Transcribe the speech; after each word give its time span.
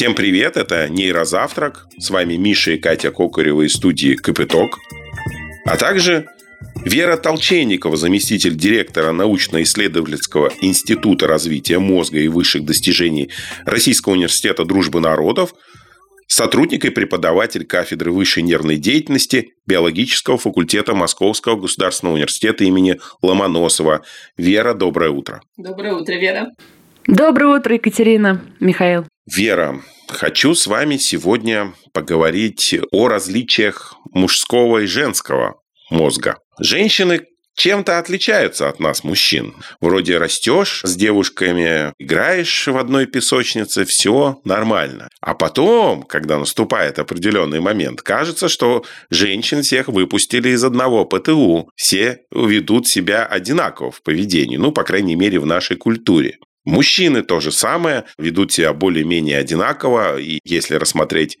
Всем 0.00 0.14
привет, 0.14 0.56
это 0.56 0.88
Нейрозавтрак. 0.88 1.86
С 1.98 2.08
вами 2.08 2.36
Миша 2.36 2.70
и 2.70 2.78
Катя 2.78 3.10
Кокарева 3.10 3.66
из 3.66 3.74
студии 3.74 4.14
Капиток. 4.14 4.78
А 5.66 5.76
также 5.76 6.24
Вера 6.86 7.18
Толчейникова, 7.18 7.98
заместитель 7.98 8.56
директора 8.56 9.12
научно-исследовательского 9.12 10.52
института 10.62 11.26
развития 11.26 11.78
мозга 11.80 12.18
и 12.18 12.28
высших 12.28 12.64
достижений 12.64 13.28
Российского 13.66 14.14
университета 14.14 14.64
дружбы 14.64 15.00
народов, 15.00 15.52
сотрудник 16.26 16.86
и 16.86 16.88
преподаватель 16.88 17.66
кафедры 17.66 18.10
высшей 18.10 18.42
нервной 18.42 18.78
деятельности 18.78 19.50
биологического 19.66 20.38
факультета 20.38 20.94
Московского 20.94 21.60
государственного 21.60 22.14
университета 22.14 22.64
имени 22.64 22.98
Ломоносова. 23.20 24.00
Вера, 24.38 24.72
доброе 24.72 25.10
утро. 25.10 25.42
Доброе 25.58 25.92
утро, 25.92 26.14
Вера. 26.14 26.52
Доброе 27.06 27.58
утро, 27.58 27.74
Екатерина, 27.74 28.42
Михаил. 28.60 29.06
Вера, 29.26 29.80
хочу 30.08 30.54
с 30.54 30.66
вами 30.66 30.96
сегодня 30.96 31.72
поговорить 31.92 32.76
о 32.92 33.08
различиях 33.08 33.96
мужского 34.12 34.78
и 34.78 34.86
женского 34.86 35.60
мозга. 35.90 36.36
Женщины 36.60 37.26
чем-то 37.56 37.98
отличаются 37.98 38.68
от 38.68 38.80
нас, 38.80 39.04
мужчин. 39.04 39.54
Вроде 39.80 40.18
растешь 40.18 40.80
с 40.84 40.96
девушками, 40.96 41.92
играешь 41.98 42.66
в 42.66 42.76
одной 42.76 43.06
песочнице, 43.06 43.84
все 43.84 44.40
нормально. 44.44 45.08
А 45.20 45.34
потом, 45.34 46.02
когда 46.04 46.38
наступает 46.38 46.98
определенный 46.98 47.60
момент, 47.60 48.02
кажется, 48.02 48.48
что 48.48 48.84
женщин 49.10 49.62
всех 49.62 49.88
выпустили 49.88 50.50
из 50.50 50.64
одного 50.64 51.04
ПТУ. 51.04 51.70
Все 51.76 52.20
ведут 52.30 52.88
себя 52.88 53.26
одинаково 53.26 53.90
в 53.90 54.02
поведении, 54.02 54.56
ну, 54.56 54.72
по 54.72 54.82
крайней 54.82 55.16
мере, 55.16 55.38
в 55.38 55.46
нашей 55.46 55.76
культуре. 55.76 56.38
Мужчины 56.64 57.22
то 57.22 57.40
же 57.40 57.52
самое, 57.52 58.04
ведут 58.18 58.52
себя 58.52 58.72
более-менее 58.72 59.38
одинаково, 59.38 60.20
и 60.20 60.40
если 60.44 60.74
рассмотреть 60.74 61.38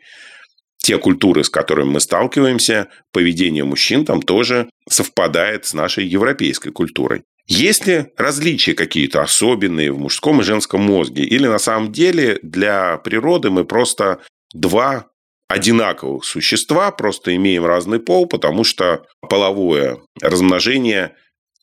те 0.78 0.98
культуры, 0.98 1.44
с 1.44 1.50
которыми 1.50 1.90
мы 1.90 2.00
сталкиваемся, 2.00 2.88
поведение 3.12 3.64
мужчин 3.64 4.04
там 4.04 4.22
тоже 4.22 4.70
совпадает 4.88 5.66
с 5.66 5.74
нашей 5.74 6.06
европейской 6.06 6.70
культурой. 6.70 7.22
Есть 7.46 7.86
ли 7.86 8.06
различия 8.16 8.74
какие-то 8.74 9.22
особенные 9.22 9.92
в 9.92 9.98
мужском 9.98 10.40
и 10.40 10.44
женском 10.44 10.82
мозге? 10.82 11.24
Или 11.24 11.48
на 11.48 11.58
самом 11.58 11.92
деле 11.92 12.38
для 12.42 12.96
природы 12.98 13.50
мы 13.50 13.64
просто 13.64 14.20
два 14.54 15.06
одинаковых 15.48 16.24
существа, 16.24 16.92
просто 16.92 17.34
имеем 17.34 17.66
разный 17.66 17.98
пол, 17.98 18.26
потому 18.26 18.62
что 18.62 19.04
половое 19.28 19.98
размножение 20.22 21.16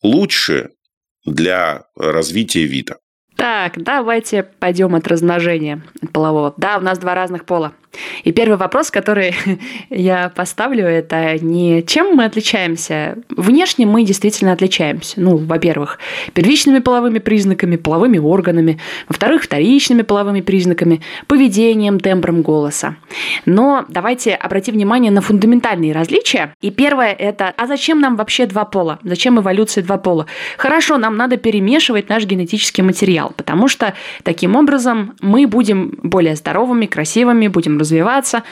лучше 0.04 0.72
для 1.26 1.86
развития 1.96 2.66
вида? 2.66 2.98
Так, 3.38 3.82
давайте 3.82 4.44
пойдем 4.44 4.96
от 4.96 5.08
размножения 5.08 5.82
от 6.02 6.12
полового. 6.12 6.54
Да, 6.58 6.78
у 6.78 6.82
нас 6.82 6.98
два 6.98 7.14
разных 7.14 7.46
пола. 7.46 7.72
И 8.24 8.32
первый 8.32 8.58
вопрос, 8.58 8.92
который 8.92 9.36
я 9.90 10.30
поставлю, 10.30 10.86
это 10.86 11.38
не 11.40 11.84
чем 11.84 12.16
мы 12.16 12.26
отличаемся. 12.26 13.18
Внешне 13.30 13.86
мы 13.86 14.04
действительно 14.04 14.52
отличаемся. 14.52 15.20
Ну, 15.20 15.38
во-первых, 15.38 16.00
первичными 16.34 16.80
половыми 16.80 17.20
признаками, 17.20 17.76
половыми 17.76 18.18
органами. 18.18 18.80
Во-вторых, 19.08 19.44
вторичными 19.44 20.02
половыми 20.02 20.42
признаками, 20.42 21.02
поведением, 21.28 22.00
тембром 22.00 22.42
голоса. 22.42 22.98
Но 23.46 23.86
давайте 23.90 24.36
обратим 24.36 24.76
внимание 24.76 25.12
на 25.12 25.22
фундаментальные 25.22 25.94
различия. 25.94 26.54
И 26.62 26.72
первое 26.72 27.14
это, 27.14 27.54
а 27.56 27.68
зачем 27.68 28.00
нам 28.00 28.16
вообще 28.16 28.46
два 28.46 28.66
пола? 28.66 29.00
Зачем 29.04 29.40
эволюции 29.40 29.82
два 29.82 29.98
пола? 29.98 30.28
Хорошо, 30.58 30.98
нам 30.98 31.18
надо 31.18 31.38
перемешивать 31.38 32.10
наш 32.10 32.26
генетический 32.26 32.84
материал, 32.84 33.34
потому 33.36 33.68
что 33.68 33.94
таким 34.24 34.56
образом 34.56 35.16
мы 35.22 35.48
будем 35.48 35.98
более 36.04 36.36
здоровыми, 36.36 36.86
красивыми, 36.86 37.48
будем 37.48 37.77
развиваться. 37.78 38.44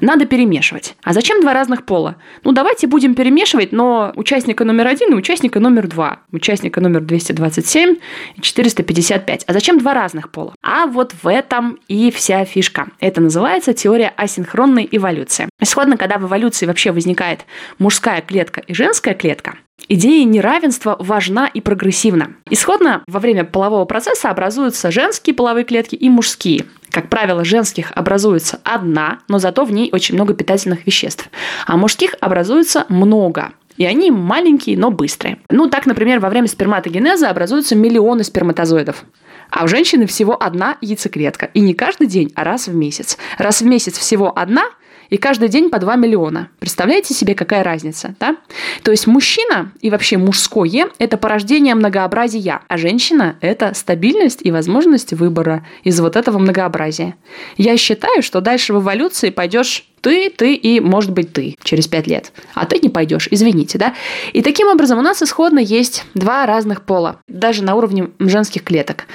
Надо 0.00 0.26
перемешивать. 0.26 0.96
А 1.02 1.12
зачем 1.12 1.40
два 1.40 1.52
разных 1.52 1.84
пола? 1.84 2.16
Ну, 2.42 2.52
давайте 2.52 2.86
будем 2.86 3.14
перемешивать, 3.14 3.72
но 3.72 4.12
участника 4.16 4.64
номер 4.64 4.88
один 4.88 5.12
и 5.12 5.14
участника 5.14 5.60
номер 5.60 5.88
два. 5.88 6.20
Участника 6.32 6.80
номер 6.80 7.00
227 7.00 7.96
и 8.36 8.40
455. 8.40 9.44
А 9.46 9.52
зачем 9.52 9.78
два 9.78 9.94
разных 9.94 10.30
пола? 10.30 10.54
А 10.62 10.86
вот 10.86 11.14
в 11.22 11.28
этом 11.28 11.78
и 11.88 12.10
вся 12.10 12.44
фишка. 12.44 12.88
Это 13.00 13.20
называется 13.20 13.72
теория 13.72 14.12
асинхронной 14.16 14.88
эволюции. 14.90 15.48
Исходно, 15.60 15.96
когда 15.96 16.18
в 16.18 16.26
эволюции 16.26 16.66
вообще 16.66 16.92
возникает 16.92 17.44
мужская 17.78 18.20
клетка 18.20 18.60
и 18.60 18.74
женская 18.74 19.14
клетка, 19.14 19.56
Идея 19.88 20.24
неравенства 20.24 20.96
важна 20.98 21.46
и 21.46 21.60
прогрессивна. 21.60 22.36
Исходно 22.48 23.02
во 23.06 23.20
время 23.20 23.44
полового 23.44 23.84
процесса 23.84 24.30
образуются 24.30 24.90
женские 24.90 25.34
половые 25.34 25.64
клетки 25.64 25.94
и 25.94 26.08
мужские. 26.08 26.64
Как 26.94 27.08
правило, 27.08 27.44
женских 27.44 27.90
образуется 27.96 28.60
одна, 28.62 29.18
но 29.26 29.40
зато 29.40 29.64
в 29.64 29.72
ней 29.72 29.90
очень 29.92 30.14
много 30.14 30.32
питательных 30.32 30.86
веществ. 30.86 31.28
А 31.66 31.76
мужских 31.76 32.14
образуется 32.20 32.86
много. 32.88 33.50
И 33.76 33.84
они 33.84 34.12
маленькие, 34.12 34.78
но 34.78 34.92
быстрые. 34.92 35.38
Ну, 35.50 35.68
так, 35.68 35.86
например, 35.86 36.20
во 36.20 36.30
время 36.30 36.46
сперматогенеза 36.46 37.28
образуются 37.28 37.74
миллионы 37.74 38.22
сперматозоидов. 38.22 39.04
А 39.50 39.64
у 39.64 39.66
женщины 39.66 40.06
всего 40.06 40.40
одна 40.40 40.76
яйцеклетка. 40.80 41.46
И 41.46 41.58
не 41.58 41.74
каждый 41.74 42.06
день, 42.06 42.30
а 42.36 42.44
раз 42.44 42.68
в 42.68 42.74
месяц. 42.76 43.18
Раз 43.38 43.60
в 43.60 43.66
месяц 43.66 43.98
всего 43.98 44.32
одна– 44.38 44.62
и 45.14 45.16
каждый 45.16 45.48
день 45.48 45.70
по 45.70 45.78
2 45.78 45.94
миллиона. 45.94 46.48
Представляете 46.58 47.14
себе, 47.14 47.36
какая 47.36 47.62
разница, 47.62 48.16
да? 48.18 48.36
То 48.82 48.90
есть 48.90 49.06
мужчина 49.06 49.70
и 49.80 49.88
вообще 49.88 50.18
мужское– 50.18 50.88
это 50.98 51.16
порождение 51.16 51.76
многообразия, 51.76 52.62
а 52.66 52.76
женщина– 52.76 53.36
это 53.40 53.74
стабильность 53.74 54.40
и 54.42 54.50
возможность 54.50 55.12
выбора 55.12 55.64
из 55.84 56.00
вот 56.00 56.16
этого 56.16 56.38
многообразия. 56.38 57.14
Я 57.56 57.76
считаю, 57.76 58.24
что 58.24 58.40
дальше 58.40 58.74
в 58.74 58.80
эволюции 58.80 59.30
пойдешь 59.30 59.88
ты, 60.04 60.28
ты 60.28 60.54
и, 60.54 60.80
может 60.80 61.12
быть, 61.12 61.32
ты 61.32 61.56
через 61.64 61.88
пять 61.88 62.06
лет. 62.06 62.30
А 62.52 62.66
ты 62.66 62.78
не 62.78 62.90
пойдешь, 62.90 63.26
извините, 63.30 63.78
да? 63.78 63.94
И 64.34 64.42
таким 64.42 64.68
образом 64.68 64.98
у 64.98 65.02
нас 65.02 65.22
исходно 65.22 65.58
есть 65.58 66.04
два 66.12 66.44
разных 66.44 66.82
пола, 66.82 67.16
даже 67.26 67.64
на 67.64 67.74
уровне 67.74 68.10
женских 68.18 68.64
клеток. 68.64 69.06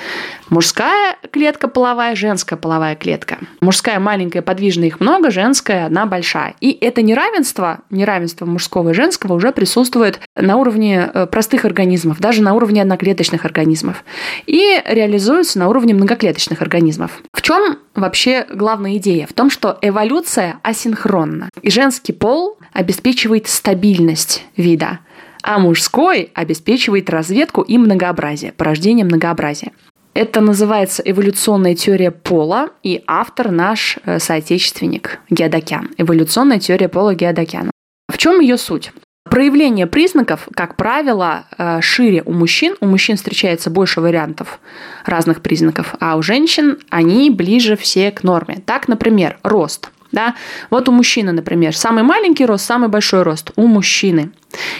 Мужская 0.50 1.18
клетка 1.32 1.68
половая, 1.68 2.16
женская 2.16 2.56
половая 2.56 2.96
клетка. 2.96 3.38
Мужская 3.62 4.00
маленькая, 4.00 4.42
подвижная, 4.42 4.88
их 4.88 5.00
много, 5.00 5.30
женская 5.30 5.86
одна 5.86 6.08
большая. 6.08 6.56
И 6.60 6.72
это 6.72 7.04
неравенство, 7.04 7.82
неравенство 7.92 8.48
мужского 8.48 8.90
и 8.90 8.94
женского 8.94 9.34
уже 9.34 9.52
присутствует 9.52 10.20
на 10.36 10.58
уровне 10.58 11.12
э, 11.14 11.28
простых 11.28 11.66
организмов, 11.66 12.20
даже 12.20 12.42
на 12.42 12.56
уровне 12.56 12.82
одноклеточных 12.82 13.46
организмов. 13.46 14.04
И 14.48 14.82
реализуется 14.88 15.60
на 15.60 15.70
уровне 15.70 15.94
многоклеточных 15.94 16.64
организмов. 16.64 17.22
В 17.32 17.44
чем 17.44 17.78
вообще 17.94 18.48
главная 18.52 18.98
идея? 18.98 19.28
В 19.28 19.34
том, 19.34 19.52
что 19.52 19.78
эволюция 19.84 20.60
асинхронна. 20.80 21.50
И 21.62 21.70
женский 21.70 22.14
пол 22.14 22.58
обеспечивает 22.74 23.48
стабильность 23.48 24.46
вида, 24.56 25.00
а 25.44 25.60
мужской 25.60 26.32
обеспечивает 26.34 27.10
разведку 27.10 27.62
и 27.62 27.78
многообразие, 27.78 28.54
порождение 28.54 29.06
многообразия. 29.06 29.72
Это 30.14 30.42
называется 30.42 31.04
эволюционная 31.06 31.76
теория 31.76 32.12
пола, 32.12 32.70
и 32.84 33.04
автор 33.08 33.52
наш 33.52 33.98
э, 34.04 34.20
соотечественник 34.20 35.20
Геодокян. 35.30 35.92
Эволюционная 35.98 36.60
теория 36.60 36.90
пола 36.90 37.14
Геодокяна. 37.14 37.72
В 38.12 38.18
чем 38.18 38.40
ее 38.40 38.58
суть? 38.58 38.92
Проявление 39.30 39.86
признаков, 39.86 40.48
как 40.56 40.76
правило, 40.76 41.46
э, 41.58 41.80
шире 41.82 42.24
у 42.26 42.34
мужчин. 42.34 42.76
У 42.82 42.88
мужчин 42.88 43.18
встречается 43.18 43.70
больше 43.70 44.02
вариантов 44.02 44.60
разных 45.06 45.42
признаков, 45.42 45.94
а 46.00 46.18
у 46.18 46.24
женщин 46.24 46.80
они 46.90 47.30
ближе 47.30 47.78
все 47.78 48.12
к 48.12 48.24
норме. 48.24 48.62
Так, 48.66 48.88
например, 48.88 49.38
рост– 49.44 49.92
да? 50.12 50.36
Вот 50.70 50.90
у 50.90 50.92
мужчины, 50.92 51.32
например, 51.32 51.76
самый 51.76 52.04
маленький 52.04 52.46
рост, 52.46 52.66
самый 52.66 52.90
большой 52.90 53.24
рост 53.24 53.52
у 53.56 53.68
мужчины. 53.68 54.32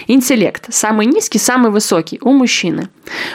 Интеллект. 0.08 0.66
Самый 0.72 1.06
низкий, 1.06 1.38
самый 1.38 1.70
высокий 1.70 2.18
у 2.22 2.32
мужчины. 2.32 2.88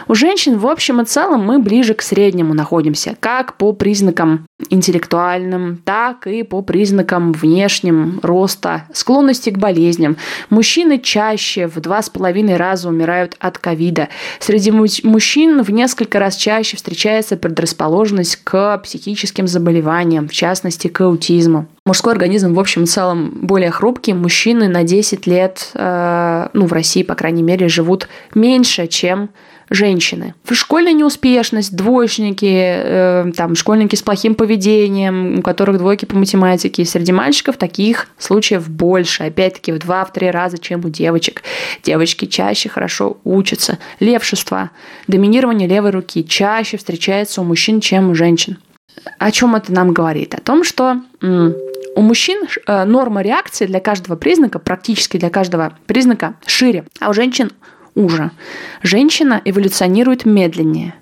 У 0.07 0.16
женщин 0.16 0.57
в 0.57 0.68
общем 0.68 1.01
и 1.01 1.06
целом 1.06 1.44
мы 1.44 1.60
ближе 1.60 1.94
к 1.94 2.01
среднему 2.01 2.54
находимся, 2.54 3.16
как 3.19 3.57
по 3.57 3.74
признакам 3.74 4.45
интеллектуальным, 4.69 5.81
так 5.83 6.27
и 6.27 6.44
по 6.44 6.62
признакам 6.62 7.33
внешним 7.33 8.19
роста, 8.24 8.86
склонности 8.94 9.50
к 9.50 9.57
болезням. 9.57 10.18
Мужчины 10.50 11.00
чаще 11.00 11.68
в 11.68 11.80
два 11.81 12.01
с 12.01 12.10
половиной 12.10 12.56
раза 12.56 12.89
умирают 12.89 13.36
от 13.39 13.57
ковида. 13.57 14.10
Среди 14.39 14.72
мужчин 14.72 15.62
в 15.62 15.72
несколько 15.72 16.19
раз 16.19 16.36
чаще 16.36 16.77
встречается 16.77 17.38
предрасположенность 17.38 18.38
к 18.44 18.77
психическим 18.80 19.48
заболеваниям, 19.48 20.27
в 20.27 20.33
частности 20.33 20.88
к 20.88 21.01
аутизму. 21.01 21.68
Мужской 21.86 22.13
организм 22.13 22.54
в 22.54 22.60
общем 22.60 22.83
и 22.83 22.88
целом 22.88 23.31
более 23.42 23.69
хрупкий. 23.69 24.13
Мужчины 24.13 24.68
на 24.68 24.83
10 24.83 25.27
лет, 25.27 25.69
э, 25.75 26.48
ну 26.54 26.66
в 26.66 26.74
России, 26.74 27.04
по 27.04 27.13
крайней 27.13 27.44
мере, 27.44 27.68
живут 27.68 28.07
меньше, 28.33 28.88
чем 28.88 29.30
женщины. 29.69 30.33
Школьная 30.50 30.94
неуспешность, 30.94 31.75
двоечники, 31.75 32.45
э, 32.45 33.31
там, 33.35 33.56
школьники 33.56 33.95
с 33.95 34.01
плохим 34.01 34.35
поведением, 34.35 35.39
у 35.39 35.41
которых 35.41 35.77
двойки 35.77 36.06
по 36.06 36.15
математике. 36.15 36.85
Среди 36.85 37.12
мальчиков 37.12 37.57
таких 37.57 38.07
случаев 38.17 38.69
больше, 38.69 39.23
опять-таки 39.23 39.71
в 39.71 39.79
два-три 39.79 40.29
раза, 40.29 40.57
чем 40.57 40.85
у 40.85 40.89
девочек. 40.89 41.44
Девочки 41.83 42.25
чаще 42.25 42.69
хорошо 42.69 43.17
учатся. 43.23 43.79
Левшество, 44.00 44.69
доминирование 45.07 45.67
левой 45.67 45.91
руки 45.91 46.25
чаще 46.25 46.77
встречается 46.77 47.41
у 47.41 47.44
мужчин, 47.44 47.79
чем 47.81 48.09
у 48.09 48.15
женщин. 48.15 48.57
о 49.19 49.31
чем 49.31 49.56
это 49.56 49.73
нам 49.73 49.91
говорит? 49.94 50.33
О 50.35 50.41
том, 50.41 50.63
что 50.63 51.01
у 51.21 52.01
мужчин 52.01 52.45
э, 52.67 52.83
норма 52.83 53.21
реакции 53.21 53.65
для 53.65 53.79
каждого 53.79 54.15
признака, 54.17 54.59
практически 54.59 55.17
для 55.17 55.29
каждого 55.29 55.77
признака, 55.88 56.35
шире, 56.45 56.85
а 57.00 57.09
у 57.09 57.13
женщин 57.13 57.51
уже. 57.95 58.31
Женщина 58.83 59.42
эволюционирует 59.44 60.25
медленнее, 60.25 60.94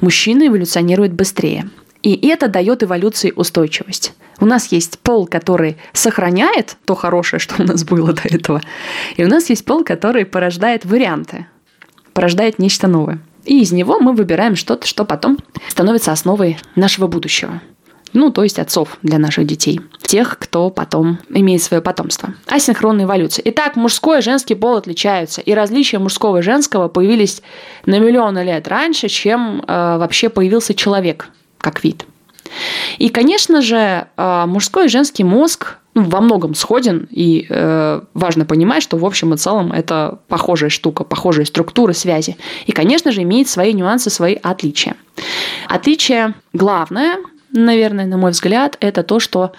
мужчина 0.00 0.48
эволюционирует 0.48 1.12
быстрее. 1.14 1.70
И 2.02 2.28
это 2.28 2.48
дает 2.48 2.82
эволюции 2.82 3.32
устойчивость. 3.34 4.12
У 4.38 4.44
нас 4.44 4.70
есть 4.72 4.98
пол, 4.98 5.26
который 5.26 5.78
сохраняет 5.94 6.76
то 6.84 6.94
хорошее, 6.94 7.40
что 7.40 7.62
у 7.62 7.64
нас 7.64 7.84
было 7.84 8.12
до 8.12 8.22
этого. 8.24 8.60
И 9.16 9.24
у 9.24 9.28
нас 9.28 9.48
есть 9.48 9.64
пол, 9.64 9.84
который 9.84 10.26
порождает 10.26 10.84
варианты, 10.84 11.46
порождает 12.12 12.58
нечто 12.58 12.88
новое. 12.88 13.20
И 13.44 13.60
из 13.60 13.72
него 13.72 14.00
мы 14.00 14.12
выбираем 14.12 14.56
что-то, 14.56 14.86
что 14.86 15.04
потом 15.04 15.38
становится 15.68 16.12
основой 16.12 16.58
нашего 16.76 17.06
будущего. 17.06 17.62
Ну, 18.14 18.30
то 18.30 18.44
есть 18.44 18.60
отцов 18.60 18.96
для 19.02 19.18
наших 19.18 19.44
детей. 19.46 19.80
Тех, 20.02 20.38
кто 20.38 20.70
потом 20.70 21.18
имеет 21.30 21.62
свое 21.62 21.82
потомство. 21.82 22.32
Асинхронная 22.46 23.06
эволюция. 23.06 23.42
Итак, 23.46 23.74
мужской 23.74 24.20
и 24.20 24.22
женский 24.22 24.54
пол 24.54 24.76
отличаются. 24.76 25.40
И 25.40 25.52
различия 25.52 25.98
мужского 25.98 26.38
и 26.38 26.42
женского 26.42 26.86
появились 26.86 27.42
на 27.86 27.98
миллионы 27.98 28.44
лет 28.44 28.68
раньше, 28.68 29.08
чем 29.08 29.62
э, 29.66 29.98
вообще 29.98 30.28
появился 30.28 30.74
человек 30.74 31.28
как 31.58 31.82
вид. 31.82 32.06
И, 32.98 33.08
конечно 33.08 33.60
же, 33.60 34.06
э, 34.16 34.44
мужской 34.46 34.86
и 34.86 34.88
женский 34.88 35.24
мозг 35.24 35.78
ну, 35.94 36.04
во 36.04 36.20
многом 36.20 36.54
сходен, 36.54 37.08
и 37.10 37.46
э, 37.48 38.00
важно 38.14 38.44
понимать, 38.44 38.84
что 38.84 38.96
в 38.96 39.04
общем 39.04 39.34
и 39.34 39.36
целом 39.36 39.72
это 39.72 40.20
похожая 40.28 40.70
штука, 40.70 41.02
похожие 41.02 41.46
структуры 41.46 41.94
связи. 41.94 42.36
И, 42.66 42.72
конечно 42.72 43.10
же, 43.10 43.22
имеет 43.22 43.48
свои 43.48 43.72
нюансы, 43.72 44.10
свои 44.10 44.34
отличия. 44.34 44.94
Отличие 45.68 46.34
главное– 46.52 47.16
наверное, 47.54 48.06
на 48.06 48.18
мой 48.18 48.32
взгляд, 48.32 48.76
это 48.80 49.02
то, 49.02 49.20
что 49.20 49.52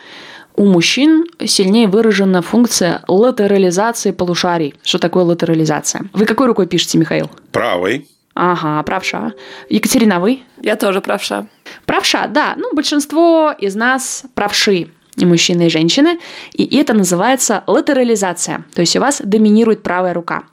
у 0.56 0.65
мужчин 0.65 1.25
сильнее 1.45 1.88
выражена 1.88 2.42
функция 2.42 3.03
латерализации 3.07 4.12
полушарий. 4.12 4.75
Что 4.83 5.00
такое 5.00 5.24
латерализация? 5.24 6.03
Вы 6.13 6.25
какой 6.25 6.47
рукой 6.47 6.68
пишете, 6.68 6.97
Михаил? 6.97 7.30
Правой. 7.51 8.07
Ага, 8.36 8.83
правша. 8.83 9.33
Екатерина, 9.69 10.19
вы? 10.19 10.42
Я 10.62 10.75
тоже 10.75 11.01
правша. 11.01 11.47
Правша, 11.86 12.27
да. 12.27 12.56
Ну, 12.57 12.74
большинство 12.74 13.53
из 13.57 13.75
нас 13.75 14.24
правши 14.33 14.89
и 15.15 15.25
мужчины, 15.25 15.68
и 15.68 15.69
женщины. 15.69 16.19
И 16.53 16.77
это 16.77 16.94
называется 16.94 17.63
латерализация. 17.68 18.65
То 18.74 18.81
есть 18.81 18.95
у 18.95 19.00
вас 19.00 19.21
доминирует 19.24 19.83
правая 19.83 20.13
рука. 20.13 20.44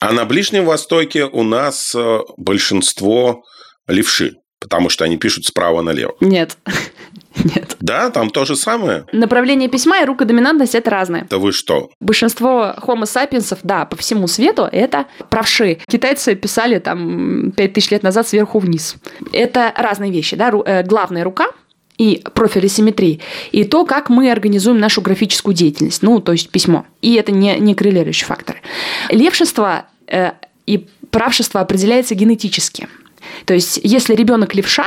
А 0.00 0.12
на 0.12 0.24
Ближнем 0.24 0.64
Востоке 0.64 1.24
у 1.24 1.42
нас 1.42 1.94
э, 1.94 2.18
большинство 2.36 3.42
левши 3.86 4.36
потому 4.60 4.88
что 4.88 5.04
они 5.04 5.16
пишут 5.16 5.44
справа 5.46 5.82
налево. 5.82 6.14
Нет. 6.20 6.56
Нет. 7.44 7.76
Да, 7.80 8.10
там 8.10 8.30
то 8.30 8.44
же 8.44 8.56
самое. 8.56 9.04
Направление 9.12 9.68
письма 9.68 10.00
и 10.00 10.04
рукодоминантность– 10.04 10.74
это 10.74 10.90
разные. 10.90 11.26
Да 11.28 11.38
вы 11.38 11.52
что? 11.52 11.90
Большинство 12.00 12.74
homo 12.78 13.02
sapiens, 13.02 13.58
да, 13.62 13.84
по 13.84 13.96
всему 13.96 14.26
свету– 14.26 14.62
это 14.72 15.06
правши. 15.28 15.78
Китайцы 15.86 16.34
писали 16.34 16.78
там 16.78 17.52
5000 17.52 17.90
лет 17.90 18.02
назад 18.02 18.26
сверху 18.26 18.58
вниз. 18.58 18.96
Это 19.32 19.72
разные 19.76 20.10
вещи, 20.10 20.36
да. 20.36 20.50
Э, 20.64 20.82
главная 20.82 21.24
рука 21.24 21.48
и 21.98 22.22
профиль 22.34 22.68
симметрии, 22.68 23.20
и 23.52 23.64
то, 23.64 23.86
как 23.86 24.10
мы 24.10 24.30
организуем 24.30 24.78
нашу 24.78 25.00
графическую 25.00 25.54
деятельность, 25.54 26.02
ну, 26.02 26.20
то 26.20 26.32
есть 26.32 26.50
письмо. 26.50 26.84
И 27.00 27.14
это 27.14 27.32
не, 27.32 27.58
не 27.58 27.74
коррелирующие 27.74 28.26
факторы. 28.26 28.60
Левшество 29.10 29.84
э, 30.06 30.32
и 30.66 30.86
правшество 31.10 31.60
определяется 31.60 32.14
генетически– 32.14 32.88
то 33.44 33.54
есть, 33.54 33.80
если 33.82 34.14
ребенок 34.14 34.54
левша, 34.54 34.86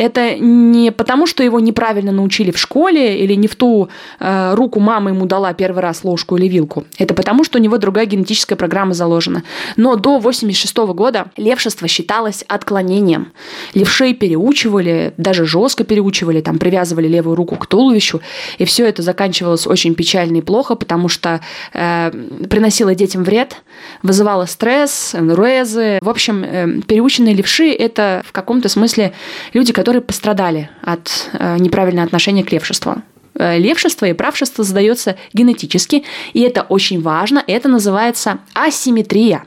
это 0.00 0.38
не 0.38 0.90
потому, 0.92 1.26
что 1.26 1.42
его 1.42 1.60
неправильно 1.60 2.10
научили 2.10 2.50
в 2.50 2.58
школе 2.58 3.22
или 3.22 3.34
не 3.34 3.48
в 3.48 3.54
ту 3.54 3.90
э, 4.18 4.54
руку 4.54 4.80
мама 4.80 5.10
ему 5.10 5.26
дала 5.26 5.52
первый 5.52 5.80
раз 5.80 6.04
ложку 6.04 6.38
или 6.38 6.48
вилку. 6.48 6.84
Это 6.96 7.12
потому, 7.12 7.44
что 7.44 7.58
у 7.58 7.60
него 7.60 7.76
другая 7.76 8.06
генетическая 8.06 8.56
программа 8.56 8.94
заложена. 8.94 9.42
Но 9.76 9.96
до 9.96 10.18
86 10.18 10.74
года 10.94 11.26
левшество 11.36 11.86
считалось 11.86 12.44
отклонением. 12.48 13.32
Левшей 13.74 14.14
переучивали, 14.14 15.12
даже 15.18 15.44
жестко 15.44 15.84
переучивали, 15.84 16.40
там 16.40 16.58
привязывали 16.58 17.06
левую 17.06 17.36
руку 17.36 17.56
к 17.56 17.66
туловищу, 17.66 18.22
и 18.56 18.64
все 18.64 18.86
это 18.86 19.02
заканчивалось 19.02 19.66
очень 19.66 19.94
печально 19.94 20.38
и 20.38 20.40
плохо, 20.40 20.76
потому 20.76 21.08
что 21.08 21.42
э, 21.74 22.10
приносило 22.48 22.94
детям 22.94 23.22
вред, 23.22 23.56
вызывало 24.02 24.46
стресс, 24.46 25.14
энурезы. 25.14 25.98
В 26.00 26.08
общем, 26.08 26.42
э, 26.42 26.80
переученные 26.86 27.34
левши– 27.34 27.70
это 27.78 28.22
в 28.24 28.32
каком-то 28.32 28.70
смысле 28.70 29.12
люди, 29.52 29.74
которые 29.74 29.89
пострадали 29.98 30.70
от 30.82 31.10
э, 31.32 31.58
неправильного 31.58 32.06
отношения 32.06 32.44
к 32.44 32.52
левшеству. 32.52 33.02
Э, 33.34 33.58
левшество 33.58 34.06
и 34.06 34.12
правшество 34.12 34.64
задается 34.64 35.16
генетически, 35.32 36.04
и 36.32 36.40
это 36.40 36.62
очень 36.62 37.02
важно. 37.02 37.42
Это 37.46 37.68
называется 37.68 38.38
асимметрия. 38.54 39.44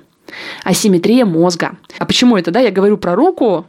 Асимметрия 0.63 1.25
мозга. 1.25 1.77
А 1.99 2.05
почему 2.05 2.37
это, 2.37 2.51
да? 2.51 2.59
Я 2.59 2.71
говорю 2.71 2.97
про 2.97 3.15
руку, 3.15 3.65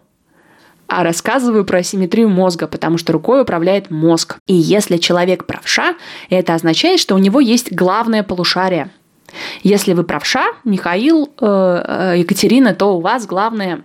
а 0.86 1.02
рассказываю 1.02 1.64
про 1.64 1.78
асимметрию 1.78 2.28
мозга, 2.28 2.66
потому 2.66 2.98
что 2.98 3.12
рукой 3.12 3.42
управляет 3.42 3.90
мозг. 3.90 4.38
И 4.46 4.54
если 4.54 4.96
человек 4.96 5.46
правша, 5.46 5.94
это 6.30 6.54
означает, 6.54 7.00
что 7.00 7.14
у 7.14 7.18
него 7.18 7.40
есть 7.40 7.72
главное 7.72 8.22
полушарие. 8.22 8.90
Если 9.62 9.92
вы 9.92 10.04
правша, 10.04 10.44
Михаил, 10.64 11.32
э, 11.40 12.14
Екатерина, 12.18 12.74
то 12.74 12.96
у 12.96 13.00
вас 13.00 13.26
главное 13.26 13.84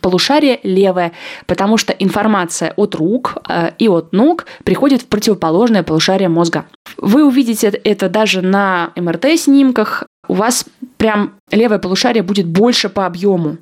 полушарие 0.00 0.60
левое, 0.62 1.12
потому 1.46 1.76
что 1.76 1.92
информация 1.92 2.72
от 2.76 2.94
рук 2.94 3.36
э, 3.48 3.72
и 3.78 3.88
от 3.88 4.12
ног 4.12 4.46
приходит 4.64 5.02
в 5.02 5.06
противоположное 5.06 5.82
полушарие 5.82 6.28
мозга. 6.28 6.66
Вы 6.96 7.24
увидите 7.24 7.68
это 7.68 8.08
даже 8.08 8.42
на 8.42 8.92
МРТ-снимках. 8.96 10.04
У 10.28 10.34
вас 10.34 10.66
прям 10.98 11.34
левое 11.50 11.78
полушарие 11.78 12.22
будет 12.22 12.46
больше 12.46 12.88
по 12.88 13.06
объему. 13.06 13.56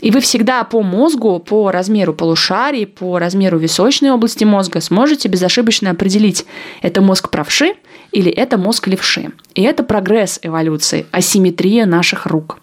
И 0.00 0.10
вы 0.10 0.20
всегда 0.20 0.62
по 0.64 0.82
мозгу, 0.82 1.38
по 1.38 1.70
размеру 1.70 2.12
полушарий, 2.12 2.86
по 2.86 3.18
размеру 3.18 3.58
височной 3.58 4.10
области 4.10 4.44
мозга 4.44 4.80
сможете 4.80 5.28
безошибочно 5.28 5.90
определить, 5.90 6.44
это 6.82 7.00
мозг 7.00 7.30
правши 7.30 7.74
или 8.12 8.30
это 8.30 8.58
мозг 8.58 8.86
левши. 8.86 9.32
И 9.54 9.62
это 9.62 9.82
прогресс 9.82 10.38
эволюции, 10.42 11.06
асимметрия 11.10 11.86
наших 11.86 12.26
рук. 12.26 12.58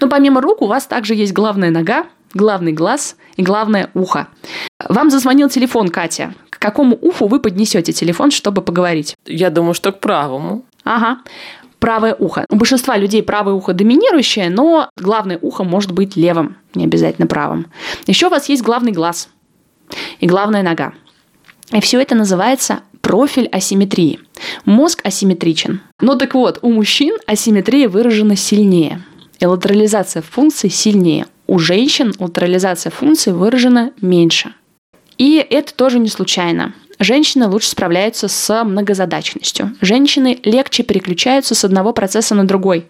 Но 0.00 0.08
помимо 0.08 0.40
рук 0.40 0.62
у 0.62 0.66
вас 0.66 0.86
также 0.86 1.14
есть 1.14 1.32
главная 1.32 1.70
нога, 1.70 2.06
главный 2.34 2.72
глаз 2.72 3.16
и 3.36 3.42
главное 3.42 3.90
ухо. 3.94 4.28
Вам 4.88 5.10
зазвонил 5.10 5.48
телефон, 5.48 5.88
Катя. 5.88 6.34
К 6.50 6.58
какому 6.58 6.96
уху 6.96 7.26
вы 7.26 7.40
поднесете 7.40 7.92
телефон, 7.92 8.30
чтобы 8.30 8.62
поговорить? 8.62 9.16
Я 9.26 9.50
думаю, 9.50 9.74
что 9.74 9.92
к 9.92 10.00
правому. 10.00 10.64
Ага. 10.84 11.18
Правое 11.78 12.14
ухо. 12.14 12.44
У 12.50 12.56
большинства 12.56 12.96
людей 12.96 13.22
правое 13.22 13.54
ухо 13.54 13.72
доминирующее, 13.72 14.50
но 14.50 14.90
главное 14.96 15.38
ухо 15.40 15.64
может 15.64 15.92
быть 15.92 16.16
левым, 16.16 16.56
не 16.74 16.84
обязательно 16.84 17.26
правым. 17.26 17.66
Еще 18.06 18.26
у 18.26 18.30
вас 18.30 18.48
есть 18.48 18.62
главный 18.62 18.92
глаз 18.92 19.28
и 20.20 20.26
главная 20.26 20.62
нога. 20.62 20.92
И 21.72 21.80
все 21.80 22.00
это 22.00 22.14
называется 22.14 22.80
профиль 23.00 23.46
асимметрии. 23.46 24.20
Мозг 24.64 25.00
асимметричен. 25.04 25.80
Ну 26.00 26.16
так 26.16 26.34
вот, 26.34 26.58
у 26.62 26.72
мужчин 26.72 27.16
асимметрия 27.26 27.88
выражена 27.88 28.36
сильнее– 28.36 29.02
и 29.40 29.46
латерализация 29.46 30.22
функций 30.22 30.70
сильнее. 30.70 31.26
У 31.46 31.58
женщин 31.58 32.12
латерализация 32.18 32.90
функций 32.90 33.32
выражена 33.32 33.92
меньше. 34.00 34.52
И 35.16 35.36
это 35.38 35.74
тоже 35.74 35.98
не 35.98 36.08
случайно. 36.08 36.74
Женщины 37.00 37.46
лучше 37.46 37.68
справляются 37.68 38.26
с 38.26 38.64
многозадачностью. 38.64 39.72
Женщины 39.80 40.38
легче 40.42 40.82
переключаются 40.82 41.54
с 41.54 41.64
одного 41.64 41.92
процесса 41.92 42.34
на 42.34 42.46
другой. 42.46 42.86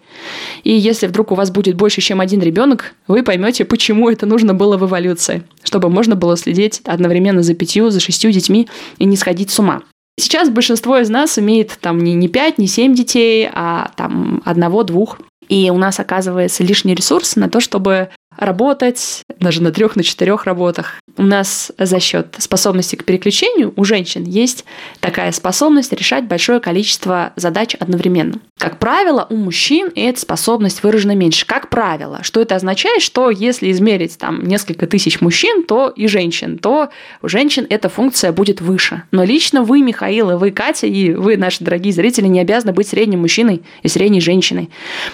И 0.63 0.71
если 0.71 1.05
вдруг 1.05 1.31
у 1.31 1.35
вас 1.35 1.51
будет 1.51 1.75
больше, 1.75 2.01
чем 2.01 2.19
один 2.19 2.41
ребенок, 2.41 2.95
вы 3.07 3.21
поймете, 3.21 3.65
почему 3.65 4.09
это 4.09 4.25
нужно 4.25 4.53
было 4.55 4.77
в 4.77 4.85
эволюции, 4.85 5.43
чтобы 5.63 5.89
можно 5.89 6.15
было 6.15 6.35
следить 6.37 6.81
одновременно 6.85 7.43
за 7.43 7.53
пятью, 7.53 7.91
за 7.91 7.99
шестью 7.99 8.31
детьми 8.31 8.67
и 8.97 9.05
не 9.05 9.15
сходить 9.15 9.51
с 9.51 9.59
ума. 9.59 9.83
Сейчас 10.19 10.49
большинство 10.49 10.97
из 10.97 11.09
нас 11.09 11.37
имеет 11.37 11.77
там 11.79 11.99
не, 12.03 12.13
не 12.13 12.27
пять, 12.27 12.57
не 12.57 12.67
семь 12.67 12.93
детей, 12.93 13.47
а 13.53 13.91
там 13.95 14.41
одного-двух. 14.43 15.19
И 15.47 15.69
у 15.71 15.77
нас 15.77 15.99
оказывается 15.99 16.63
лишний 16.63 16.93
ресурс 16.93 17.35
на 17.35 17.49
то, 17.49 17.59
чтобы 17.59 18.09
работать 18.39 19.23
даже 19.39 19.61
на 19.61 19.71
трех, 19.71 19.95
на 19.95 20.03
четырех 20.03 20.45
работах. 20.45 20.95
У 21.17 21.23
нас 21.23 21.71
за 21.77 21.99
счет 21.99 22.35
способности 22.37 22.95
к 22.95 23.03
переключению 23.03 23.73
у 23.75 23.83
женщин 23.83 24.23
есть 24.23 24.65
такая 25.01 25.31
способность 25.31 25.91
решать 25.91 26.25
большое 26.25 26.59
количество 26.59 27.33
задач 27.35 27.75
одновременно. 27.75 28.39
Как 28.57 28.79
правило, 28.79 29.27
у 29.29 29.35
мужчин 29.35 29.89
эта 29.95 30.19
способность 30.19 30.83
выражена 30.83 31.15
меньше. 31.15 31.45
Как 31.45 31.69
правило, 31.69 32.19
что 32.23 32.41
это 32.41 32.55
означает, 32.55 33.01
что 33.01 33.29
если 33.29 33.71
измерить 33.71 34.17
там 34.17 34.45
несколько 34.45 34.87
тысяч 34.87 35.19
мужчин, 35.21 35.63
то 35.63 35.89
и 35.89 36.07
женщин, 36.07 36.57
то 36.57 36.89
у 37.21 37.27
женщин 37.27 37.65
эта 37.69 37.89
функция 37.89 38.31
будет 38.31 38.61
выше. 38.61 39.03
Но 39.11 39.23
лично 39.23 39.63
вы, 39.63 39.81
Михаил, 39.81 40.31
и 40.31 40.35
вы, 40.35 40.51
Катя, 40.51 40.87
и 40.87 41.13
вы, 41.13 41.37
наши 41.37 41.63
дорогие 41.63 41.93
зрители, 41.93 42.27
не 42.27 42.39
обязаны 42.39 42.73
быть 42.73 42.87
средним 42.87 43.21
мужчиной 43.21 43.63
и 43.83 43.87
средней 43.87 44.21
женщиной. 44.21 44.69